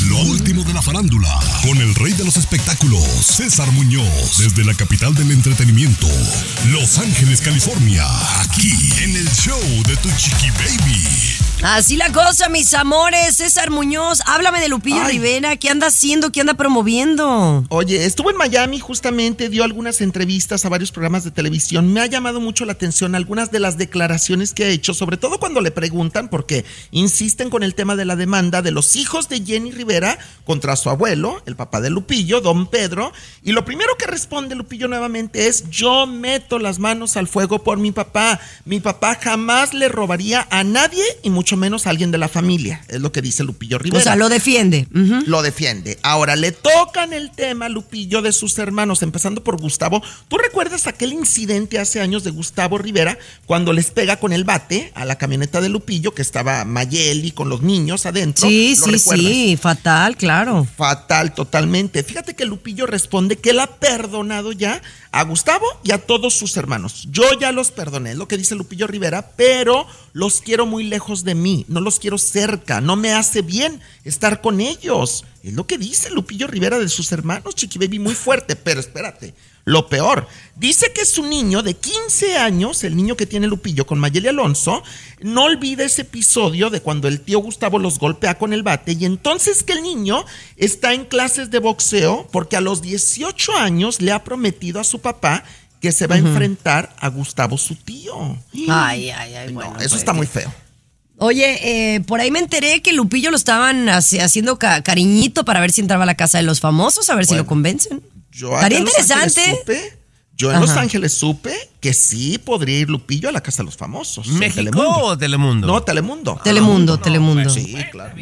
[0.09, 4.73] Lo último de la farándula, con el rey de los espectáculos, César Muñoz, desde la
[4.73, 6.07] capital del entretenimiento,
[6.71, 8.05] Los Ángeles, California,
[8.41, 8.71] aquí
[9.03, 11.37] en el show de Tu Chiqui Baby.
[11.63, 13.37] Así la cosa, mis amores.
[13.37, 15.13] César Muñoz, háblame de Lupillo Ay.
[15.13, 15.55] Rivera.
[15.55, 16.31] ¿Qué anda haciendo?
[16.31, 17.65] ¿Qué anda promoviendo?
[17.69, 21.91] Oye, estuvo en Miami justamente, dio algunas entrevistas a varios programas de televisión.
[21.91, 25.39] Me ha llamado mucho la atención algunas de las declaraciones que ha hecho, sobre todo
[25.39, 29.43] cuando le preguntan, porque insisten con el tema de la demanda de los hijos de
[29.43, 33.13] Jenny Rivera contra su abuelo, el papá de Lupillo, don Pedro.
[33.43, 37.77] Y lo primero que responde Lupillo nuevamente es, yo meto las manos al fuego por
[37.77, 38.39] mi papá.
[38.65, 42.81] Mi papá jamás le robaría a nadie y mucho menos a alguien de la familia.
[42.87, 44.87] Es lo que dice Lupillo Rivera O sea, lo defiende.
[45.25, 45.99] Lo defiende.
[46.01, 50.01] Ahora le tocan el tema, Lupillo, de sus hermanos, empezando por Gustavo.
[50.27, 54.91] ¿Tú recuerdas aquel incidente hace años de Gustavo Rivera cuando les pega con el bate
[54.95, 58.47] a la camioneta de Lupillo que estaba Mayeli con los niños adentro?
[58.47, 59.25] Sí, ¿Lo sí, recuerdas?
[59.25, 59.57] sí.
[59.67, 60.65] Fatal, claro.
[60.77, 62.01] Fatal, totalmente.
[62.01, 66.55] Fíjate que Lupillo responde que él ha perdonado ya a Gustavo y a todos sus
[66.55, 67.05] hermanos.
[67.11, 71.25] Yo ya los perdoné, es lo que dice Lupillo Rivera, pero los quiero muy lejos
[71.25, 75.25] de mí, no los quiero cerca, no me hace bien estar con ellos.
[75.43, 79.33] Es lo que dice Lupillo Rivera de sus hermanos, Chiqui Baby, muy fuerte, pero espérate.
[79.67, 83.99] Lo peor, dice que su niño de 15 años, el niño que tiene Lupillo con
[83.99, 84.81] Mayeli Alonso,
[85.19, 89.03] no olvida ese episodio de cuando el tío Gustavo los golpea con el bate y
[89.03, 90.23] entonces que el niño
[90.55, 94.99] está en clases de boxeo porque a los 18 años le ha prometido a su
[95.01, 95.43] papá
[95.81, 98.37] que se va a enfrentar a Gustavo su tío.
[98.69, 99.47] Ay, ay, ay.
[99.49, 100.49] No, Bueno, eso pues, está muy feo.
[101.17, 105.59] Oye, eh, por ahí me enteré que Lupillo lo estaban hace- haciendo ca- cariñito para
[105.59, 108.01] ver si entraba a la casa de los famosos, a ver si lo convencen.
[108.37, 109.41] Yo Estaría interesante.
[109.51, 109.93] supe-
[110.35, 110.69] yo en Los.
[110.69, 114.27] Ángeles supe que sí podría ir Lupillo a la casa de los famosos.
[114.27, 114.89] ¿México Telemundo.
[115.05, 115.65] o Telemundo?
[115.67, 116.39] No, Telemundo.
[116.43, 117.49] Telemundo, Telemundo.
[117.49, 118.13] Sí, claro.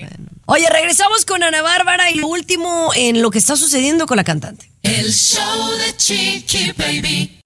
[0.45, 4.24] Oye, regresamos con Ana Bárbara y lo último en lo que está sucediendo con la
[4.24, 4.72] cantante.
[4.84, 7.41] El show de Chiqui Baby.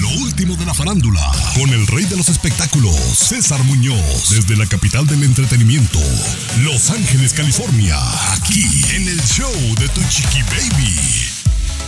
[0.00, 4.64] Lo último de la farándula, con el rey de los espectáculos, César Muñoz, desde la
[4.66, 5.98] capital del entretenimiento,
[6.62, 7.98] Los Ángeles, California,
[8.32, 8.64] aquí
[8.94, 11.33] en el show de Tu Chiqui Baby.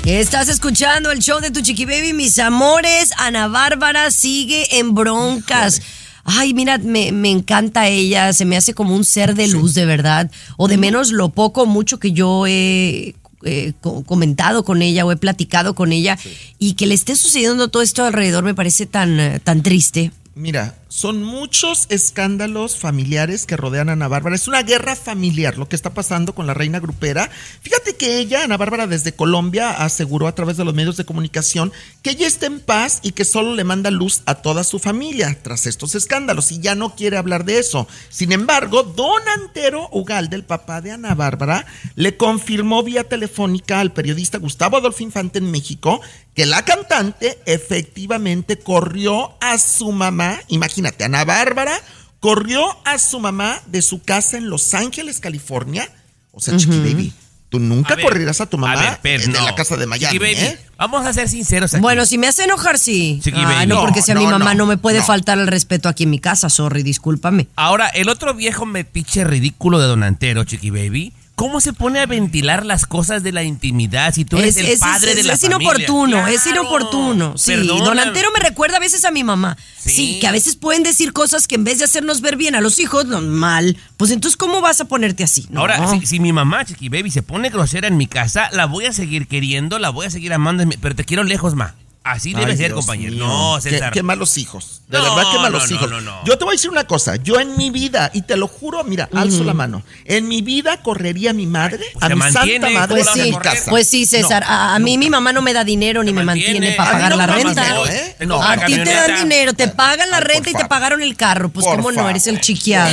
[0.04, 3.10] Estás escuchando el show de tu chiqui baby, mis amores.
[3.18, 5.82] Ana Bárbara sigue en broncas.
[6.24, 9.84] Ay, mira, me, me encanta ella, se me hace como un ser de luz, de
[9.84, 10.30] verdad.
[10.56, 15.04] O de menos lo poco o mucho que yo he eh, co- comentado con ella
[15.04, 16.16] o he platicado con ella.
[16.58, 20.12] Y que le esté sucediendo todo esto alrededor me parece tan, eh, tan triste.
[20.36, 24.36] Mira, son muchos escándalos familiares que rodean a Ana Bárbara.
[24.36, 27.28] Es una guerra familiar lo que está pasando con la reina grupera.
[27.60, 31.72] Fíjate que ella, Ana Bárbara, desde Colombia aseguró a través de los medios de comunicación
[32.02, 35.36] que ella está en paz y que solo le manda luz a toda su familia
[35.42, 37.88] tras estos escándalos y ya no quiere hablar de eso.
[38.08, 41.66] Sin embargo, don Antero Ugalde, el papá de Ana Bárbara,
[41.96, 46.00] le confirmó vía telefónica al periodista Gustavo Adolfo Infante en México
[46.34, 51.78] que la cantante efectivamente corrió a su mamá, imagínate, Ana Bárbara
[52.20, 55.88] corrió a su mamá de su casa en Los Ángeles, California.
[56.32, 57.12] O sea, Chiqui Baby,
[57.48, 59.44] tú nunca A ver, correrás a tu mamá a ver, pero de no.
[59.44, 60.58] la casa de Miami, Chiqui Baby, ¿eh?
[60.76, 61.80] Vamos a ser sinceros aquí.
[61.80, 63.20] Bueno, si me hace enojar, sí.
[63.22, 63.66] Chiqui Ay, baby.
[63.68, 65.04] no, porque si a mi No, mamá no, no me puede no.
[65.06, 67.48] faltar el respeto aquí en mi casa, sorry, discúlpame.
[67.56, 71.12] Ahora, el otro viejo metiche ridículo de Donantero, Chiqui Baby.
[71.36, 74.70] ¿Cómo se pone a ventilar las cosas de la intimidad si tú eres Es, el
[74.72, 75.58] es- padre es- de la es familia?
[75.68, 77.36] inoportuno, es inoportuno.
[77.36, 77.84] Sí, Perdóname.
[77.84, 79.56] Don Antero me recuerda a veces a mi mamá.
[79.78, 79.90] Sí.
[79.92, 80.18] Sí.
[80.18, 82.78] que a veces pueden decir cosas que en vez de hacernos ver bien a los
[82.80, 83.76] hijos, mal.
[83.98, 85.46] Pues entonces, ¿cómo vas a ponerte así?
[85.50, 85.60] No.
[85.60, 88.86] Ahora, si, si mi mamá, Chiqui Baby, se pone grosera en mi casa, la voy
[88.86, 91.74] a seguir queriendo, la voy a seguir amando, pero te quiero lejos, ma.
[92.06, 93.12] Así debe Ay, ser, Dios compañero.
[93.14, 93.26] mío.
[93.26, 93.92] No, Qué- César.
[93.92, 94.82] Qué, malos hijos.
[94.86, 95.90] De No, verdad, qué malos no, no, hijos.
[95.90, 96.24] no, no.
[96.24, 97.16] Yo te voy a decir una cosa.
[97.16, 99.82] Yo en mi vida, y te lo juro, mira, alzo la mano.
[100.04, 103.16] En mi vida correría a mi madre, Pues a mi mantiene, santa madre, Pues ¿cómo
[103.16, 103.70] la de sí, mi casa.
[103.70, 104.44] pues sí, César.
[104.46, 106.52] No, a, a mí mi mamá no me da dinero ni me mantiene.
[106.60, 107.62] mantiene para pagar no la renta.
[107.64, 108.16] dinero, ¿eh?
[108.26, 108.40] No.
[108.40, 111.48] A ti te dan dinero, te pagan la renta y te pagaron el carro.
[111.48, 112.88] Pues cómo no, eres el chiquiado.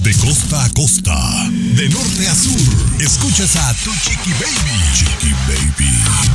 [0.00, 1.14] De costa a costa,
[1.50, 2.58] de norte a sur,
[3.02, 4.80] escuchas a Tu Chiqui Baby.
[4.94, 6.29] Chiqui Baby.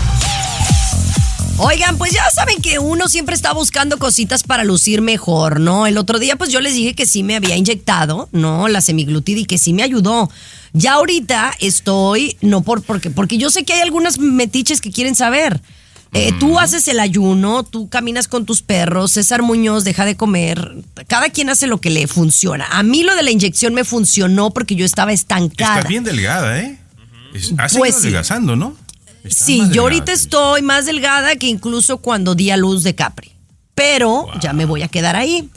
[1.58, 5.88] Oigan, pues ya saben que uno siempre está buscando cositas para lucir mejor, ¿no?
[5.88, 8.68] El otro día pues yo les dije que sí me había inyectado, ¿no?
[8.68, 10.30] La semiglutida y que sí me ayudó.
[10.74, 15.16] Ya ahorita estoy, no por porque, porque yo sé que hay algunas metiches que quieren
[15.16, 15.62] saber.
[16.12, 20.76] Eh, Tú haces el ayuno, tú caminas con tus perros, César Muñoz deja de comer,
[21.08, 22.66] cada quien hace lo que le funciona.
[22.72, 25.76] A mí lo de la inyección me funcionó porque yo estaba estancada.
[25.78, 26.80] Estás bien delgada, ¿eh?
[27.58, 28.08] Has Pues ido sí.
[28.08, 28.78] adelgazando, ¿no?
[29.30, 33.32] Sí, yo ahorita estoy más delgada que incluso cuando di a luz de Capri.
[33.73, 35.49] Pero ya me voy a quedar ahí.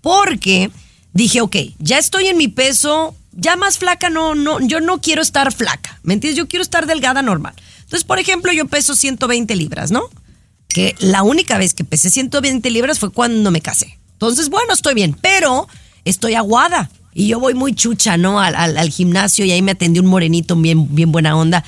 [0.00, 0.70] Porque
[1.12, 5.22] dije, ok, ya estoy en mi peso, ya más flaca no, no, yo no quiero
[5.22, 5.98] estar flaca.
[6.02, 6.36] ¿Me entiendes?
[6.38, 7.54] Yo quiero estar delgada normal.
[7.78, 10.02] Entonces, por ejemplo, yo peso 120 libras, ¿no?
[10.68, 13.98] Que la única vez que pesé 120 libras fue cuando me casé.
[14.14, 15.68] Entonces, bueno, estoy bien, pero
[16.04, 16.90] estoy aguada.
[17.14, 18.40] Y yo voy muy chucha, ¿no?
[18.40, 21.62] Al, al- al gimnasio y ahí me atendió un morenito bien, bien buena onda.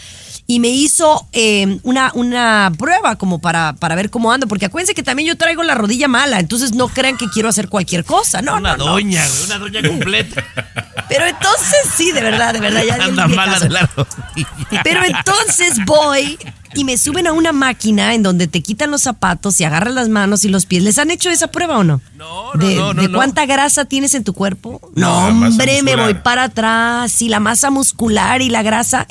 [0.46, 4.46] Y me hizo eh, una, una prueba como para, para ver cómo ando.
[4.46, 6.38] Porque acuérdense que también yo traigo la rodilla mala.
[6.38, 8.42] Entonces no crean que quiero hacer cualquier cosa.
[8.42, 8.92] No, una no, no.
[8.92, 10.44] doña, güey, una doña completa.
[11.08, 12.82] Pero entonces sí, de verdad, de verdad.
[12.86, 13.64] Ya, Anda mala caso.
[13.64, 14.82] de la rodilla.
[14.84, 16.38] Pero entonces voy
[16.76, 20.08] y me suben a una máquina en donde te quitan los zapatos y agarran las
[20.08, 20.82] manos y los pies.
[20.82, 22.00] ¿Les han hecho esa prueba o no?
[22.16, 23.16] No, no, ¿De, no, no, de no.
[23.16, 24.80] cuánta grasa tienes en tu cuerpo?
[24.94, 29.06] No, No, hombre, me voy para atrás y la masa muscular y la grasa.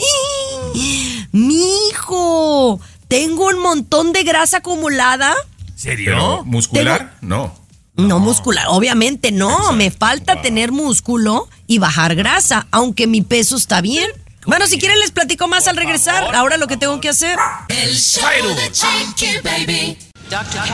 [1.34, 1.40] ¡Ih!
[1.40, 2.80] ¡Mijo!
[3.08, 5.34] Tengo un montón de grasa acumulada.
[5.76, 6.44] ¿Serio?
[6.46, 7.54] Muscular, no.
[7.96, 9.74] No, muscular, obviamente no.
[9.74, 14.10] Me falta tener músculo y bajar grasa, aunque mi peso está bien.
[14.46, 16.36] Bueno, si quieren les platico más al regresar.
[16.36, 17.38] Ahora lo que tengo que hacer.
[17.70, 19.98] El show de Chiqui Baby.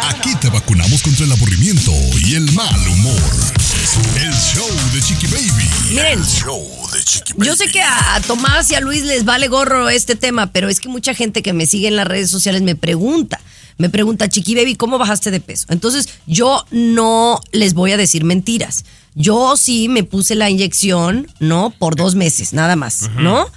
[0.10, 1.92] Aquí te vacunamos contra el aburrimiento
[2.24, 3.59] y el mal humor.
[3.72, 5.70] El show de Chiqui Baby.
[5.92, 7.46] Miren, Show de Chiqui Baby.
[7.46, 10.70] Yo sé que a, a Tomás y a Luis les vale gorro este tema, pero
[10.70, 13.40] es que mucha gente que me sigue en las redes sociales me pregunta,
[13.78, 15.68] me pregunta, Chiqui Baby, ¿cómo bajaste de peso?
[15.70, 18.86] Entonces, yo no les voy a decir mentiras.
[19.14, 21.70] Yo sí me puse la inyección, ¿no?
[21.70, 23.48] Por dos meses, nada más, ¿no?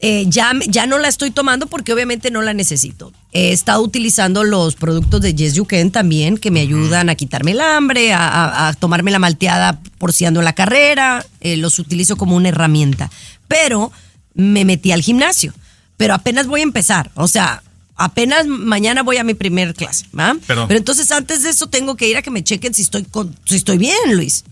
[0.00, 3.12] Eh, ya, ya no la estoy tomando porque obviamente no la necesito.
[3.32, 7.50] He estado utilizando los productos de Yes You Can también, que me ayudan a quitarme
[7.50, 11.26] el hambre, a, a- a tomarme la malteada por si ando en la carrera.
[11.40, 13.10] eh, los utilizo como una herramienta.
[13.48, 13.90] Pero
[14.34, 15.52] me metí al gimnasio.
[15.96, 17.10] Pero apenas voy a empezar.
[17.14, 17.64] O sea,
[17.96, 20.06] apenas mañana voy a mi primer clase.
[20.16, 20.36] ¿va?
[20.68, 23.34] Pero entonces antes de eso tengo que ir a que me chequen si estoy, con-
[23.44, 24.44] si estoy bien, Luis.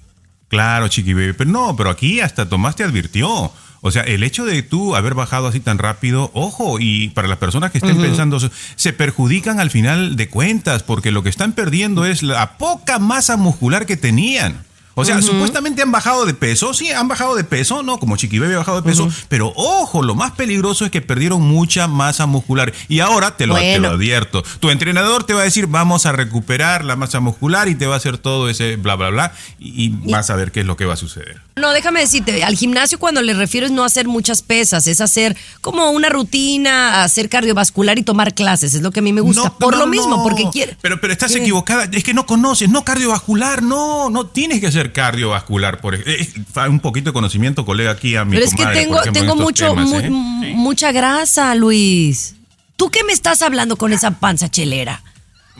[0.49, 1.35] Claro, Chiqui Baby.
[1.35, 3.53] Pero no, pero aquí hasta Tomás te advirtió.
[3.87, 7.39] O sea, el hecho de tú haber bajado así tan rápido, ojo, y para las
[7.39, 8.39] personas que estén pensando,
[8.77, 13.37] se- perjudican al final de cuentas, porque lo que están perdiendo es la poca masa
[13.37, 14.65] muscular que tenían.
[14.99, 18.39] O sea, supuestamente han bajado de peso, sí, han bajado de peso, no, como Chiqui
[18.39, 22.25] Baby ha bajado de peso, pero ojo, lo más peligroso es que perdieron mucha masa
[22.25, 22.73] muscular.
[22.89, 23.89] Y ahora te lo, te Bueno.
[23.91, 27.75] lo advierto, tu entrenador te va a decir, vamos a recuperar la masa muscular y
[27.75, 30.61] te va a hacer todo ese bla, bla, bla, y, y vas a ver qué
[30.61, 31.43] es lo que va a suceder.
[31.59, 35.35] No, déjame decirte, al gimnasio cuando le refiero es no hacer muchas pesas, es hacer
[35.63, 39.45] como una rutina, hacer cardiovascular y tomar clases, es lo que a mí me gusta.
[39.45, 40.23] No, Por no, lo mismo, no.
[40.23, 40.77] porque quiere.
[40.83, 41.39] Pero, pero estás ¿Qué?
[41.39, 41.89] equivocada.
[41.91, 45.81] Es que no conoces, no cardiovascular, no, no tienes que hacer cardiovascular.
[45.81, 46.29] Por, eh,
[46.69, 49.71] un poquito de conocimiento, colega, aquí a mi Pero es que tengo, ejemplo, tengo mucho,
[49.71, 50.11] temas, mu- ¿eh?
[50.11, 52.35] mu- mucha grasa, Luis.
[52.77, 55.03] ¿Tú qué me estás hablando con esa panza chelera?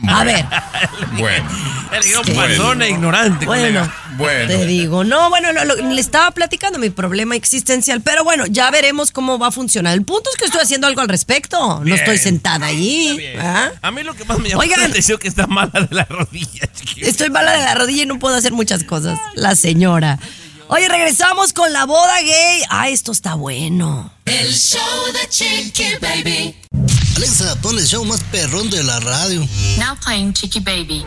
[0.07, 0.45] A ver,
[1.17, 1.49] Bueno,
[1.91, 2.31] Le dijeron Sí.
[2.33, 3.95] persona ignorante, bueno, colega.
[4.17, 4.47] Bueno.
[4.47, 8.69] te digo, no, bueno, lo- lo- le estaba platicando mi problema existencial, pero bueno, ya
[8.71, 9.93] veremos cómo va a funcionar.
[9.93, 13.17] El punto es que estoy haciendo algo al respecto, no estoy sentada ahí.
[13.39, 13.69] ¿ah?
[13.81, 14.79] A mí lo que más me llama Oigan.
[14.81, 17.01] la atención es que está mala de la rodilla, chiqui.
[17.03, 19.19] Estoy mala de la rodilla y no puedo hacer muchas cosas.
[19.35, 20.19] La señora.
[20.69, 22.61] Oye, regresamos con la boda gay.
[22.69, 24.11] Ah, esto está bueno.
[24.25, 24.81] El show
[25.13, 26.55] de Chiqui Baby.
[27.17, 29.39] Alexa, pon el show más perrón de la radio.
[29.79, 31.03] Now playing Chicky Baby.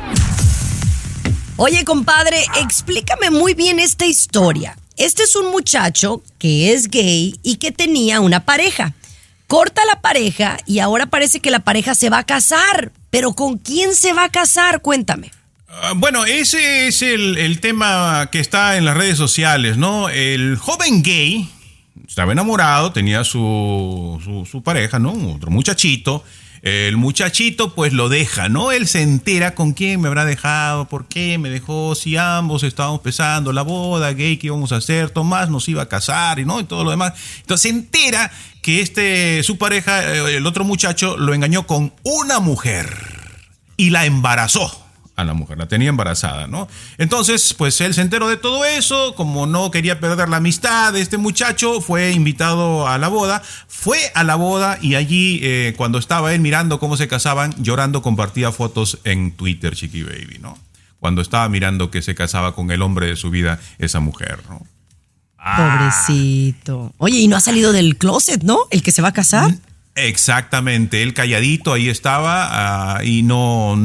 [1.56, 4.76] Oye, compadre, explícame muy bien esta historia.
[4.96, 8.92] Este es un muchacho que es gay y que tenía una pareja.
[9.46, 12.90] Corta la pareja y ahora parece que la pareja se va a casar.
[13.10, 14.82] Pero ¿con quién se va a casar?
[14.82, 15.30] Cuéntame.
[15.68, 20.08] Ah, Bueno, ese es el, el tema que está en las redes sociales, ¿no?
[20.08, 21.48] El joven gay
[22.06, 25.12] estaba enamorado, tenía su, su, pareja, ¿no?
[25.34, 26.24] Otro muchachito.
[26.62, 28.70] El muchachito pues lo deja, ¿no?
[28.70, 32.98] Él se entera con quién me habrá dejado, por qué me dejó, si ambos estábamos
[33.00, 36.60] empezando la boda gay que íbamos a hacer, Tomás nos iba a casar y no
[36.60, 37.14] y todo lo demás.
[37.40, 38.30] Entonces se entera
[38.60, 42.94] que este su pareja, eh, el otro muchacho lo engañó con una mujer
[43.78, 44.89] y la embarazó
[45.20, 46.68] a la mujer, la tenía embarazada, ¿no?
[46.98, 51.00] Entonces, pues él se enteró de todo eso, como no quería perder la amistad de
[51.00, 55.98] este muchacho, fue invitado a la boda, fue a la boda y allí, eh, cuando
[55.98, 60.58] estaba él mirando cómo se casaban, llorando, compartía fotos en Twitter, Chiqui Baby, ¿no?
[60.98, 64.66] Cuando estaba mirando que se casaba con el hombre de su vida, esa mujer, ¿no?
[65.56, 66.92] Pobrecito.
[66.98, 68.58] Oye, y no ha salido del closet, ¿no?
[68.70, 69.54] El que se va a casar.
[70.08, 73.78] Exactamente, él calladito ahí estaba ah, y no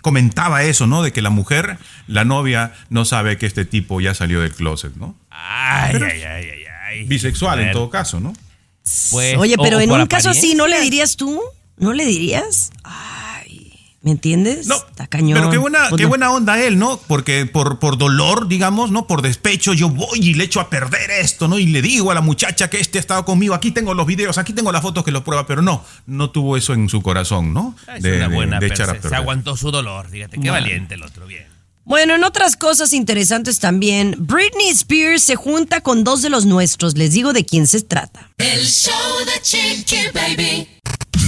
[0.00, 1.02] comentaba eso, ¿no?
[1.02, 4.94] De que la mujer, la novia, no sabe que este tipo ya salió del closet,
[4.96, 5.16] ¿no?
[5.30, 7.04] Ay, ay, ay, ay, ay.
[7.04, 8.32] Bisexual en todo caso, ¿no?
[9.10, 11.40] pues, Oye, pero o en un caso así, ¿no le dirías tú?
[11.76, 12.70] ¿No le dirías?
[12.84, 13.11] Ay,
[14.02, 14.66] ¿me entiendes?
[14.66, 15.38] No, Está cañón.
[15.38, 16.08] Pero qué buena, Pues qué no.
[16.10, 17.00] buena onda él, ¿no?
[17.06, 19.06] Porque por, por dolor, digamos, ¿no?
[19.06, 21.58] Por despecho, yo voy y le echo a perder esto, ¿no?
[21.58, 24.38] Y le digo a la muchacha que este ha estado conmigo, aquí tengo los videos,
[24.38, 27.54] aquí tengo las fotos que lo prueba, pero no, no tuvo eso en su corazón,
[27.54, 27.76] ¿no?
[27.96, 29.18] Es una buena de echar a perse- Se perder.
[29.18, 31.46] aguantó su dolor, fíjate, qué valiente el otro, bien.
[31.84, 36.96] Bueno, en otras cosas interesantes también, Britney Spears se junta con dos de los nuestros.
[36.96, 38.30] Les digo de quién se trata.
[38.38, 38.92] El show
[39.26, 40.68] de Chiqui Baby.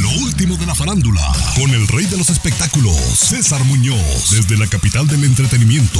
[0.04, 1.22] Lo último de la farándula,
[1.58, 5.98] con el rey de los espectáculos, César Muñoz, desde la capital del entretenimiento,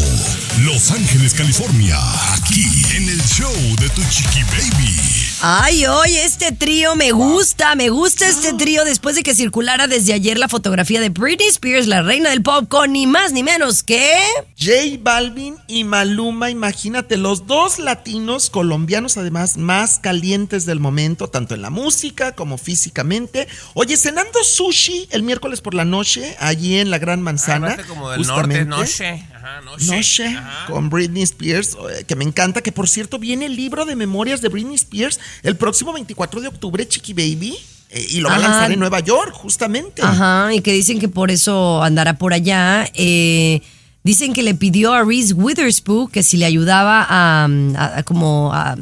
[0.61, 1.97] Los Ángeles, California,
[2.35, 3.51] aquí en el show
[3.81, 5.01] de Tu Chiqui Baby.
[5.41, 10.13] Ay, oye, este trío me gusta, me gusta este trío después de que circulara desde
[10.13, 13.83] ayer la fotografía de Britney Spears, la reina del pop, con ni más ni menos
[13.83, 14.21] que...
[14.59, 21.55] J Balvin y Maluma, imagínate, los dos latinos colombianos además más calientes del momento, tanto
[21.55, 23.49] en la música como físicamente.
[23.75, 27.73] Oye, cenando sushi el miércoles por la noche, allí en la Gran Manzana.
[27.73, 29.27] Hablaste como del norte, noche.
[29.35, 29.87] Ajá, noche.
[29.87, 30.67] Noche Ajá.
[30.67, 34.41] con Britney Spears, eh, que me encanta, que por cierto viene el libro de memorias
[34.41, 37.57] de Britney Spears el próximo 24 de octubre, Chiqui Baby,
[37.91, 40.03] eh, y lo va a lanzar en Nueva York, justamente.
[40.03, 42.91] Ajá, y que dicen que por eso andará por allá.
[42.95, 43.61] Eh,
[44.05, 48.53] dicen que le pidió a Reese Witherspoon que si le ayudaba a, a- a como
[48.53, 48.77] a,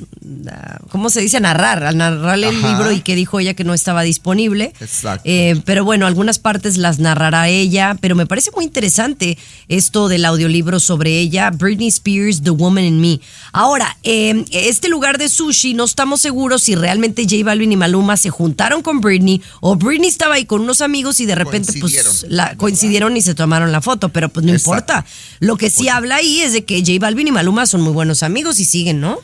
[0.91, 1.37] ¿cómo se dice?
[1.37, 4.73] A narrar, a narrarle el libro y que dijo ella que no estaba disponible.
[4.81, 5.23] Exacto.
[5.25, 10.25] Eh, pero bueno, algunas partes las narrará ella, pero me parece muy interesante esto del
[10.25, 13.21] audiolibro sobre ella, Britney Spears, The Woman in Me.
[13.53, 18.17] Ahora, eh, este lugar de sushi, no estamos seguros si realmente J Balvin y Maluma
[18.17, 22.13] se juntaron con Britney o Britney estaba ahí con unos amigos y de repente Coincidieron,
[22.13, 24.73] pues la, coincidieron y se tomaron la foto, pero pues no Exacto.
[24.73, 25.07] importa.
[25.41, 28.23] Lo que sí habla ahí es de que J Balvin y Maluma son muy buenos
[28.23, 29.19] amigos y siguen, ¿no?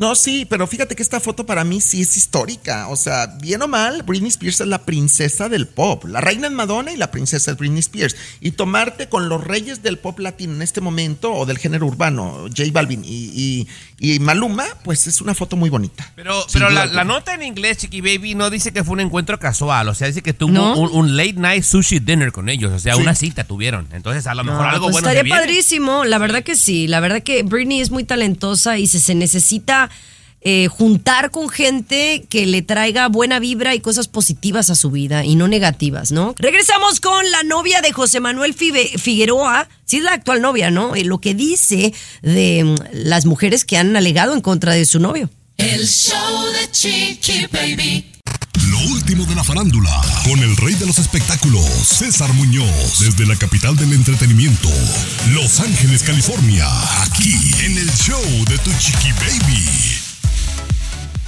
[0.00, 2.88] No, sí, pero fíjate que esta foto para mí sí es histórica.
[2.88, 6.06] O sea, bien o mal, Britney Spears es la princesa del pop.
[6.06, 8.16] La reina es Madonna y la princesa es Britney Spears.
[8.40, 12.46] Y tomarte con los reyes del pop latino en este momento, o del género urbano,
[12.48, 13.68] J Balvin y, y-
[14.02, 16.10] y Maluma, pues es una foto muy bonita.
[16.16, 19.90] Pero, pero la, nota en inglés, Chiqui Baby, no dice que fue un encuentro casual.
[19.90, 20.76] O sea, dice que tuvo ¿No?
[20.78, 22.72] un, un late night sushi dinner con ellos.
[22.72, 23.02] O sea, Sí.
[23.02, 23.86] una cita tuvieron.
[23.92, 25.38] Entonces, a lo mejor No, algo pues bueno se estaría viene.
[25.40, 29.14] padrísimo, la verdad que sí, la verdad que Britney es muy talentosa y se, se
[29.14, 29.89] necesita
[30.42, 35.22] eh, juntar con gente que le traiga buena vibra y cosas positivas a su vida
[35.22, 36.34] y no negativas, ¿no?
[36.38, 40.94] Regresamos con la novia de José Manuel Figueroa, sí es la actual novia, ¿no?
[40.94, 44.98] Eh, lo que dice de mm, las mujeres que han alegado en contra de su
[44.98, 45.28] novio.
[45.58, 48.06] El show de Chiqui Baby.
[48.70, 49.90] Lo último de la farándula,
[50.24, 54.68] con el rey de los espectáculos, César Muñoz, desde la capital del entretenimiento,
[55.32, 56.66] Los Ángeles, California,
[57.02, 59.64] aquí en el show de Tu Chiqui Baby.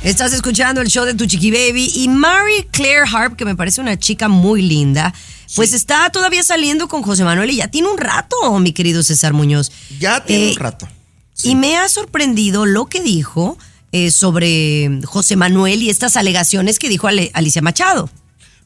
[0.05, 3.81] Estás escuchando el show de Tu Chiqui Baby y Mary Claire Harp, que me parece
[3.81, 5.13] una chica muy linda,
[5.57, 9.33] pues está todavía saliendo con José Manuel y ya tiene un rato, mi querido César
[9.33, 9.73] Muñoz.
[9.99, 10.89] Ya tiene Eh, un rato.
[11.43, 13.59] Y me ha sorprendido lo que dijo
[13.93, 18.09] eh, sobre José Manuel y estas alegaciones que dijo Alicia Machado.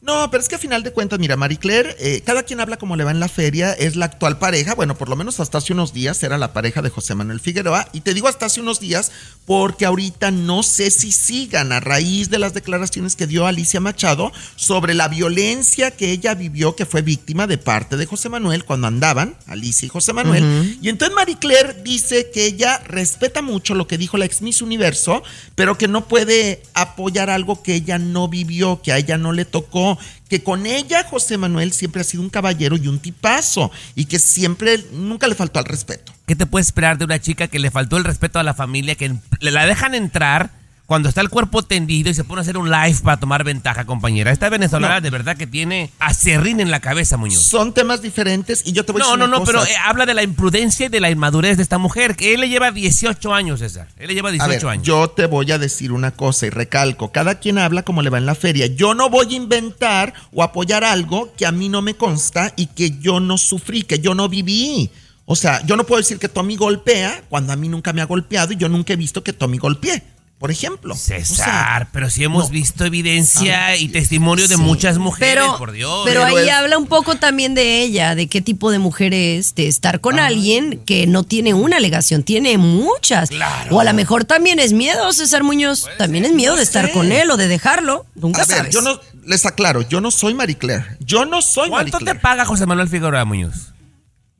[0.07, 2.77] No, pero es que a final de cuentas, mira, Marie Claire, eh, cada quien habla
[2.77, 5.57] como le va en la feria, es la actual pareja, bueno, por lo menos hasta
[5.57, 8.61] hace unos días era la pareja de José Manuel Figueroa, y te digo hasta hace
[8.61, 9.11] unos días
[9.45, 14.31] porque ahorita no sé si sigan a raíz de las declaraciones que dio Alicia Machado
[14.55, 18.87] sobre la violencia que ella vivió, que fue víctima de parte de José Manuel cuando
[18.87, 23.87] andaban, Alicia y José Manuel, y entonces Marie Claire dice que ella respeta mucho lo
[23.87, 25.21] que dijo la ex Miss Universo,
[25.55, 29.43] pero que no puede apoyar algo que ella no vivió, que a ella no le
[29.43, 29.96] tocó,
[30.29, 34.19] que con ella José Manuel siempre ha sido un caballero y un tipazo, y que
[34.19, 36.13] siempre, nunca le faltó al respeto.
[36.25, 38.95] ¿Qué te puedes esperar de una chica que le faltó el respeto a la familia,
[38.95, 40.51] que le la dejan entrar
[40.87, 43.85] cuando está el cuerpo tendido y se pone a hacer un live para tomar ventaja,
[43.85, 44.31] compañera.
[44.31, 47.43] Esta venezolana de verdad que tiene acerrín en la cabeza, Muñoz.
[47.43, 49.75] Son temas diferentes y yo te voy a No, decir no, una no, pero eh,
[49.85, 52.15] habla de la imprudencia y de la inmadurez de esta mujer.
[52.15, 53.89] Que él le lleva 18 años, César.
[53.97, 54.87] Él le lleva 18 A ver, años.
[54.87, 58.17] yo te voy a decir una cosa y recalco, cada quien habla como le va
[58.17, 58.67] en la feria.
[58.67, 62.67] Yo no voy a inventar o apoyar algo que a mí no me consta y
[62.67, 64.89] que yo no sufrí, que yo no viví.
[65.25, 68.05] O sea, yo no puedo decir que Tommy golpea cuando a mí nunca me ha
[68.05, 70.01] golpeado y yo nunca he visto que Tommy golpee,
[70.39, 70.95] por ejemplo.
[70.95, 72.49] César, O sea, pero sí hemos no.
[72.49, 74.61] visto evidencia A y testimonio de sí.
[74.61, 76.01] muchas mujeres, Pero, por Dios.
[76.05, 79.13] pero Pero ahí es- habla un poco también de ella, de qué tipo de mujer
[79.15, 83.29] es, de estar con alguien que no tiene una alegación, tiene muchas.
[83.29, 83.75] Claro.
[83.75, 85.87] O a lo mejor también es miedo, César Muñoz.
[85.97, 88.05] También es miedo de estar con él o de dejarlo.
[88.15, 88.73] Nunca a ver, sabes.
[88.73, 90.85] yo no, les aclaro, yo no soy Marie Claire.
[90.99, 93.73] Yo no soy Marie ¿Cuánto te paga José Manuel Figueroa Muñoz?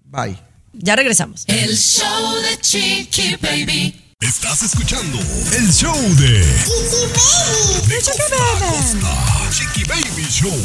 [0.05, 0.37] Bye.
[0.73, 1.43] Ya regresamos.
[1.47, 4.03] El show de Chiqui Baby.
[4.21, 5.19] Estás escuchando
[5.55, 9.51] el show de de Costa a Costa.
[9.51, 10.59] Chiqui Baby Show.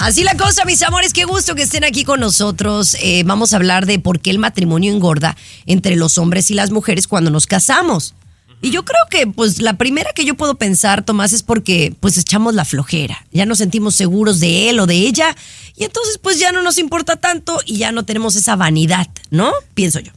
[0.00, 2.94] Así la cosa, mis amores, qué gusto que estén aquí con nosotros.
[3.00, 5.34] Eh, vamos a hablar de por qué el matrimonio engorda
[5.64, 8.14] entre los hombres y las mujeres cuando nos casamos.
[8.60, 12.18] Y yo creo que, pues, la primera que yo puedo pensar, Tomás, es porque, pues,
[12.18, 13.24] echamos la flojera.
[13.32, 15.34] Ya nos sentimos seguros de él o de ella.
[15.74, 19.52] Y entonces, pues, ya no nos importa tanto y ya no tenemos esa vanidad, ¿no?
[19.72, 20.12] Pienso yo.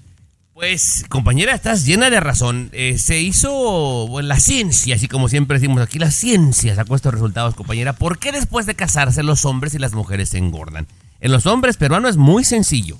[0.55, 2.69] Pues, compañera, estás llena de razón.
[2.71, 7.13] Eh, se hizo bueno, la ciencia, así como siempre decimos aquí, la ciencia sacó estos
[7.13, 7.91] resultados, compañera.
[7.91, 10.87] ¿Por qué después de casarse los hombres y las mujeres se engordan?
[11.19, 12.97] En los hombres peruanos es muy sencillo.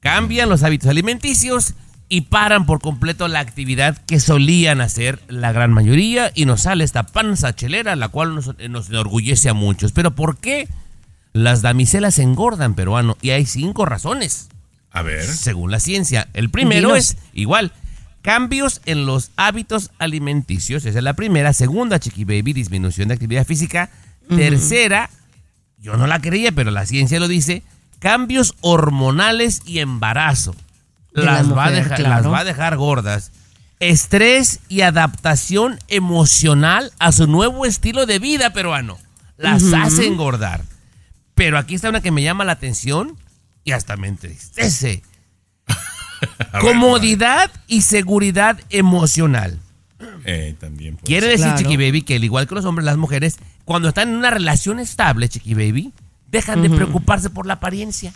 [0.00, 1.74] Cambian los hábitos alimenticios
[2.08, 6.84] y paran por completo la actividad que solían hacer la gran mayoría y nos sale
[6.84, 9.92] esta panza chelera, la cual nos, eh, nos enorgullece a muchos.
[9.92, 10.68] Pero ¿por qué
[11.34, 13.18] las damiselas se engordan, peruano?
[13.20, 14.48] Y hay cinco razones
[14.92, 15.24] A ver.
[15.24, 16.28] según la ciencia.
[16.34, 16.98] El primero Dinos.
[17.10, 17.72] es igual.
[18.20, 20.84] Cambios en los hábitos alimenticios.
[20.84, 21.52] Esa es la primera.
[21.52, 23.90] Segunda, Chiqui Baby, disminución de actividad física.
[24.28, 25.10] Tercera,
[25.78, 27.62] yo no la creía, pero la ciencia lo dice.
[27.98, 30.54] Cambios hormonales y embarazo.
[31.14, 32.22] De la Las, va, a mujer, dejar, claro.
[32.22, 33.32] las va a dejar gordas.
[33.80, 38.98] Estrés y adaptación emocional a su nuevo estilo de vida peruano.
[39.36, 40.62] Las hace engordar.
[41.34, 43.16] Pero aquí está una que me llama la atención
[43.64, 45.02] y hasta me entristece.
[46.60, 49.58] Comodidad y seguridad emocional.
[50.24, 50.96] Eh, también.
[50.96, 51.04] pues.
[51.06, 51.58] Quiere decir, Claro.
[51.58, 54.78] Chiqui Baby, que al igual que los hombres, las mujeres, cuando están en una relación
[54.80, 55.92] estable, Chiqui Baby,
[56.30, 58.12] dejan de preocuparse por la apariencia.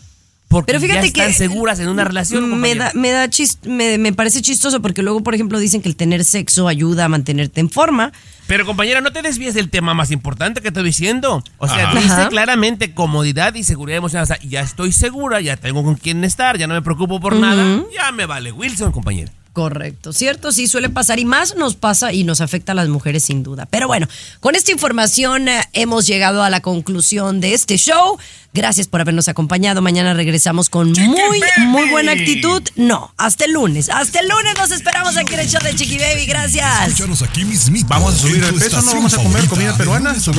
[0.48, 2.60] Porque Pero fíjate ya están que seguras en una relación.
[2.60, 5.88] me da, me da chis- me, me parece chistoso porque luego, por ejemplo, dicen que
[5.88, 8.12] el tener sexo ayuda a mantenerte en forma.
[8.46, 11.42] Pero compañera, no te desvíes del tema más importante que estoy diciendo.
[11.58, 11.98] O sea, Ajá.
[12.00, 12.28] dice Ajá.
[12.28, 14.22] claramente comodidad y seguridad emocional.
[14.22, 17.34] O sea, ya estoy segura, ya tengo con quién estar, ya no me preocupo por
[17.34, 17.82] nada.
[17.92, 19.32] Ya me vale Wilson, compañera.
[19.52, 20.52] Correcto, ¿cierto?
[20.52, 23.64] Sí, suele pasar y más nos pasa y nos afecta a las mujeres sin duda.
[23.64, 24.06] Pero bueno,
[24.40, 28.18] con esta información eh, hemos llegado a la conclusión de este show.
[28.56, 29.82] Gracias por habernos acompañado.
[29.82, 32.62] Mañana regresamos con muy, muy buena actitud.
[32.74, 33.90] No, hasta el lunes.
[33.90, 36.24] Hasta el lunes nos esperamos aquí en el show de Chiqui Baby.
[36.24, 36.88] Gracias.
[36.88, 37.86] Escúchanos aquí mismito.
[37.88, 38.94] Vamos a subir el peso, ¿no?
[38.94, 40.14] Vamos a comer comida peruana.
[40.14, 40.32] peso,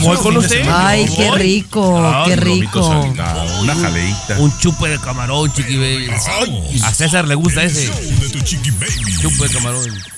[0.00, 0.66] voy con usted.
[0.66, 2.88] Ay, qué rico, qué rico.
[3.60, 4.38] Una jaleita.
[4.38, 6.08] Un chupe de camarón, Chiqui Baby.
[6.82, 9.18] A César le gusta ese show de tu Chiqui Baby.
[9.20, 10.17] chupe de camarón.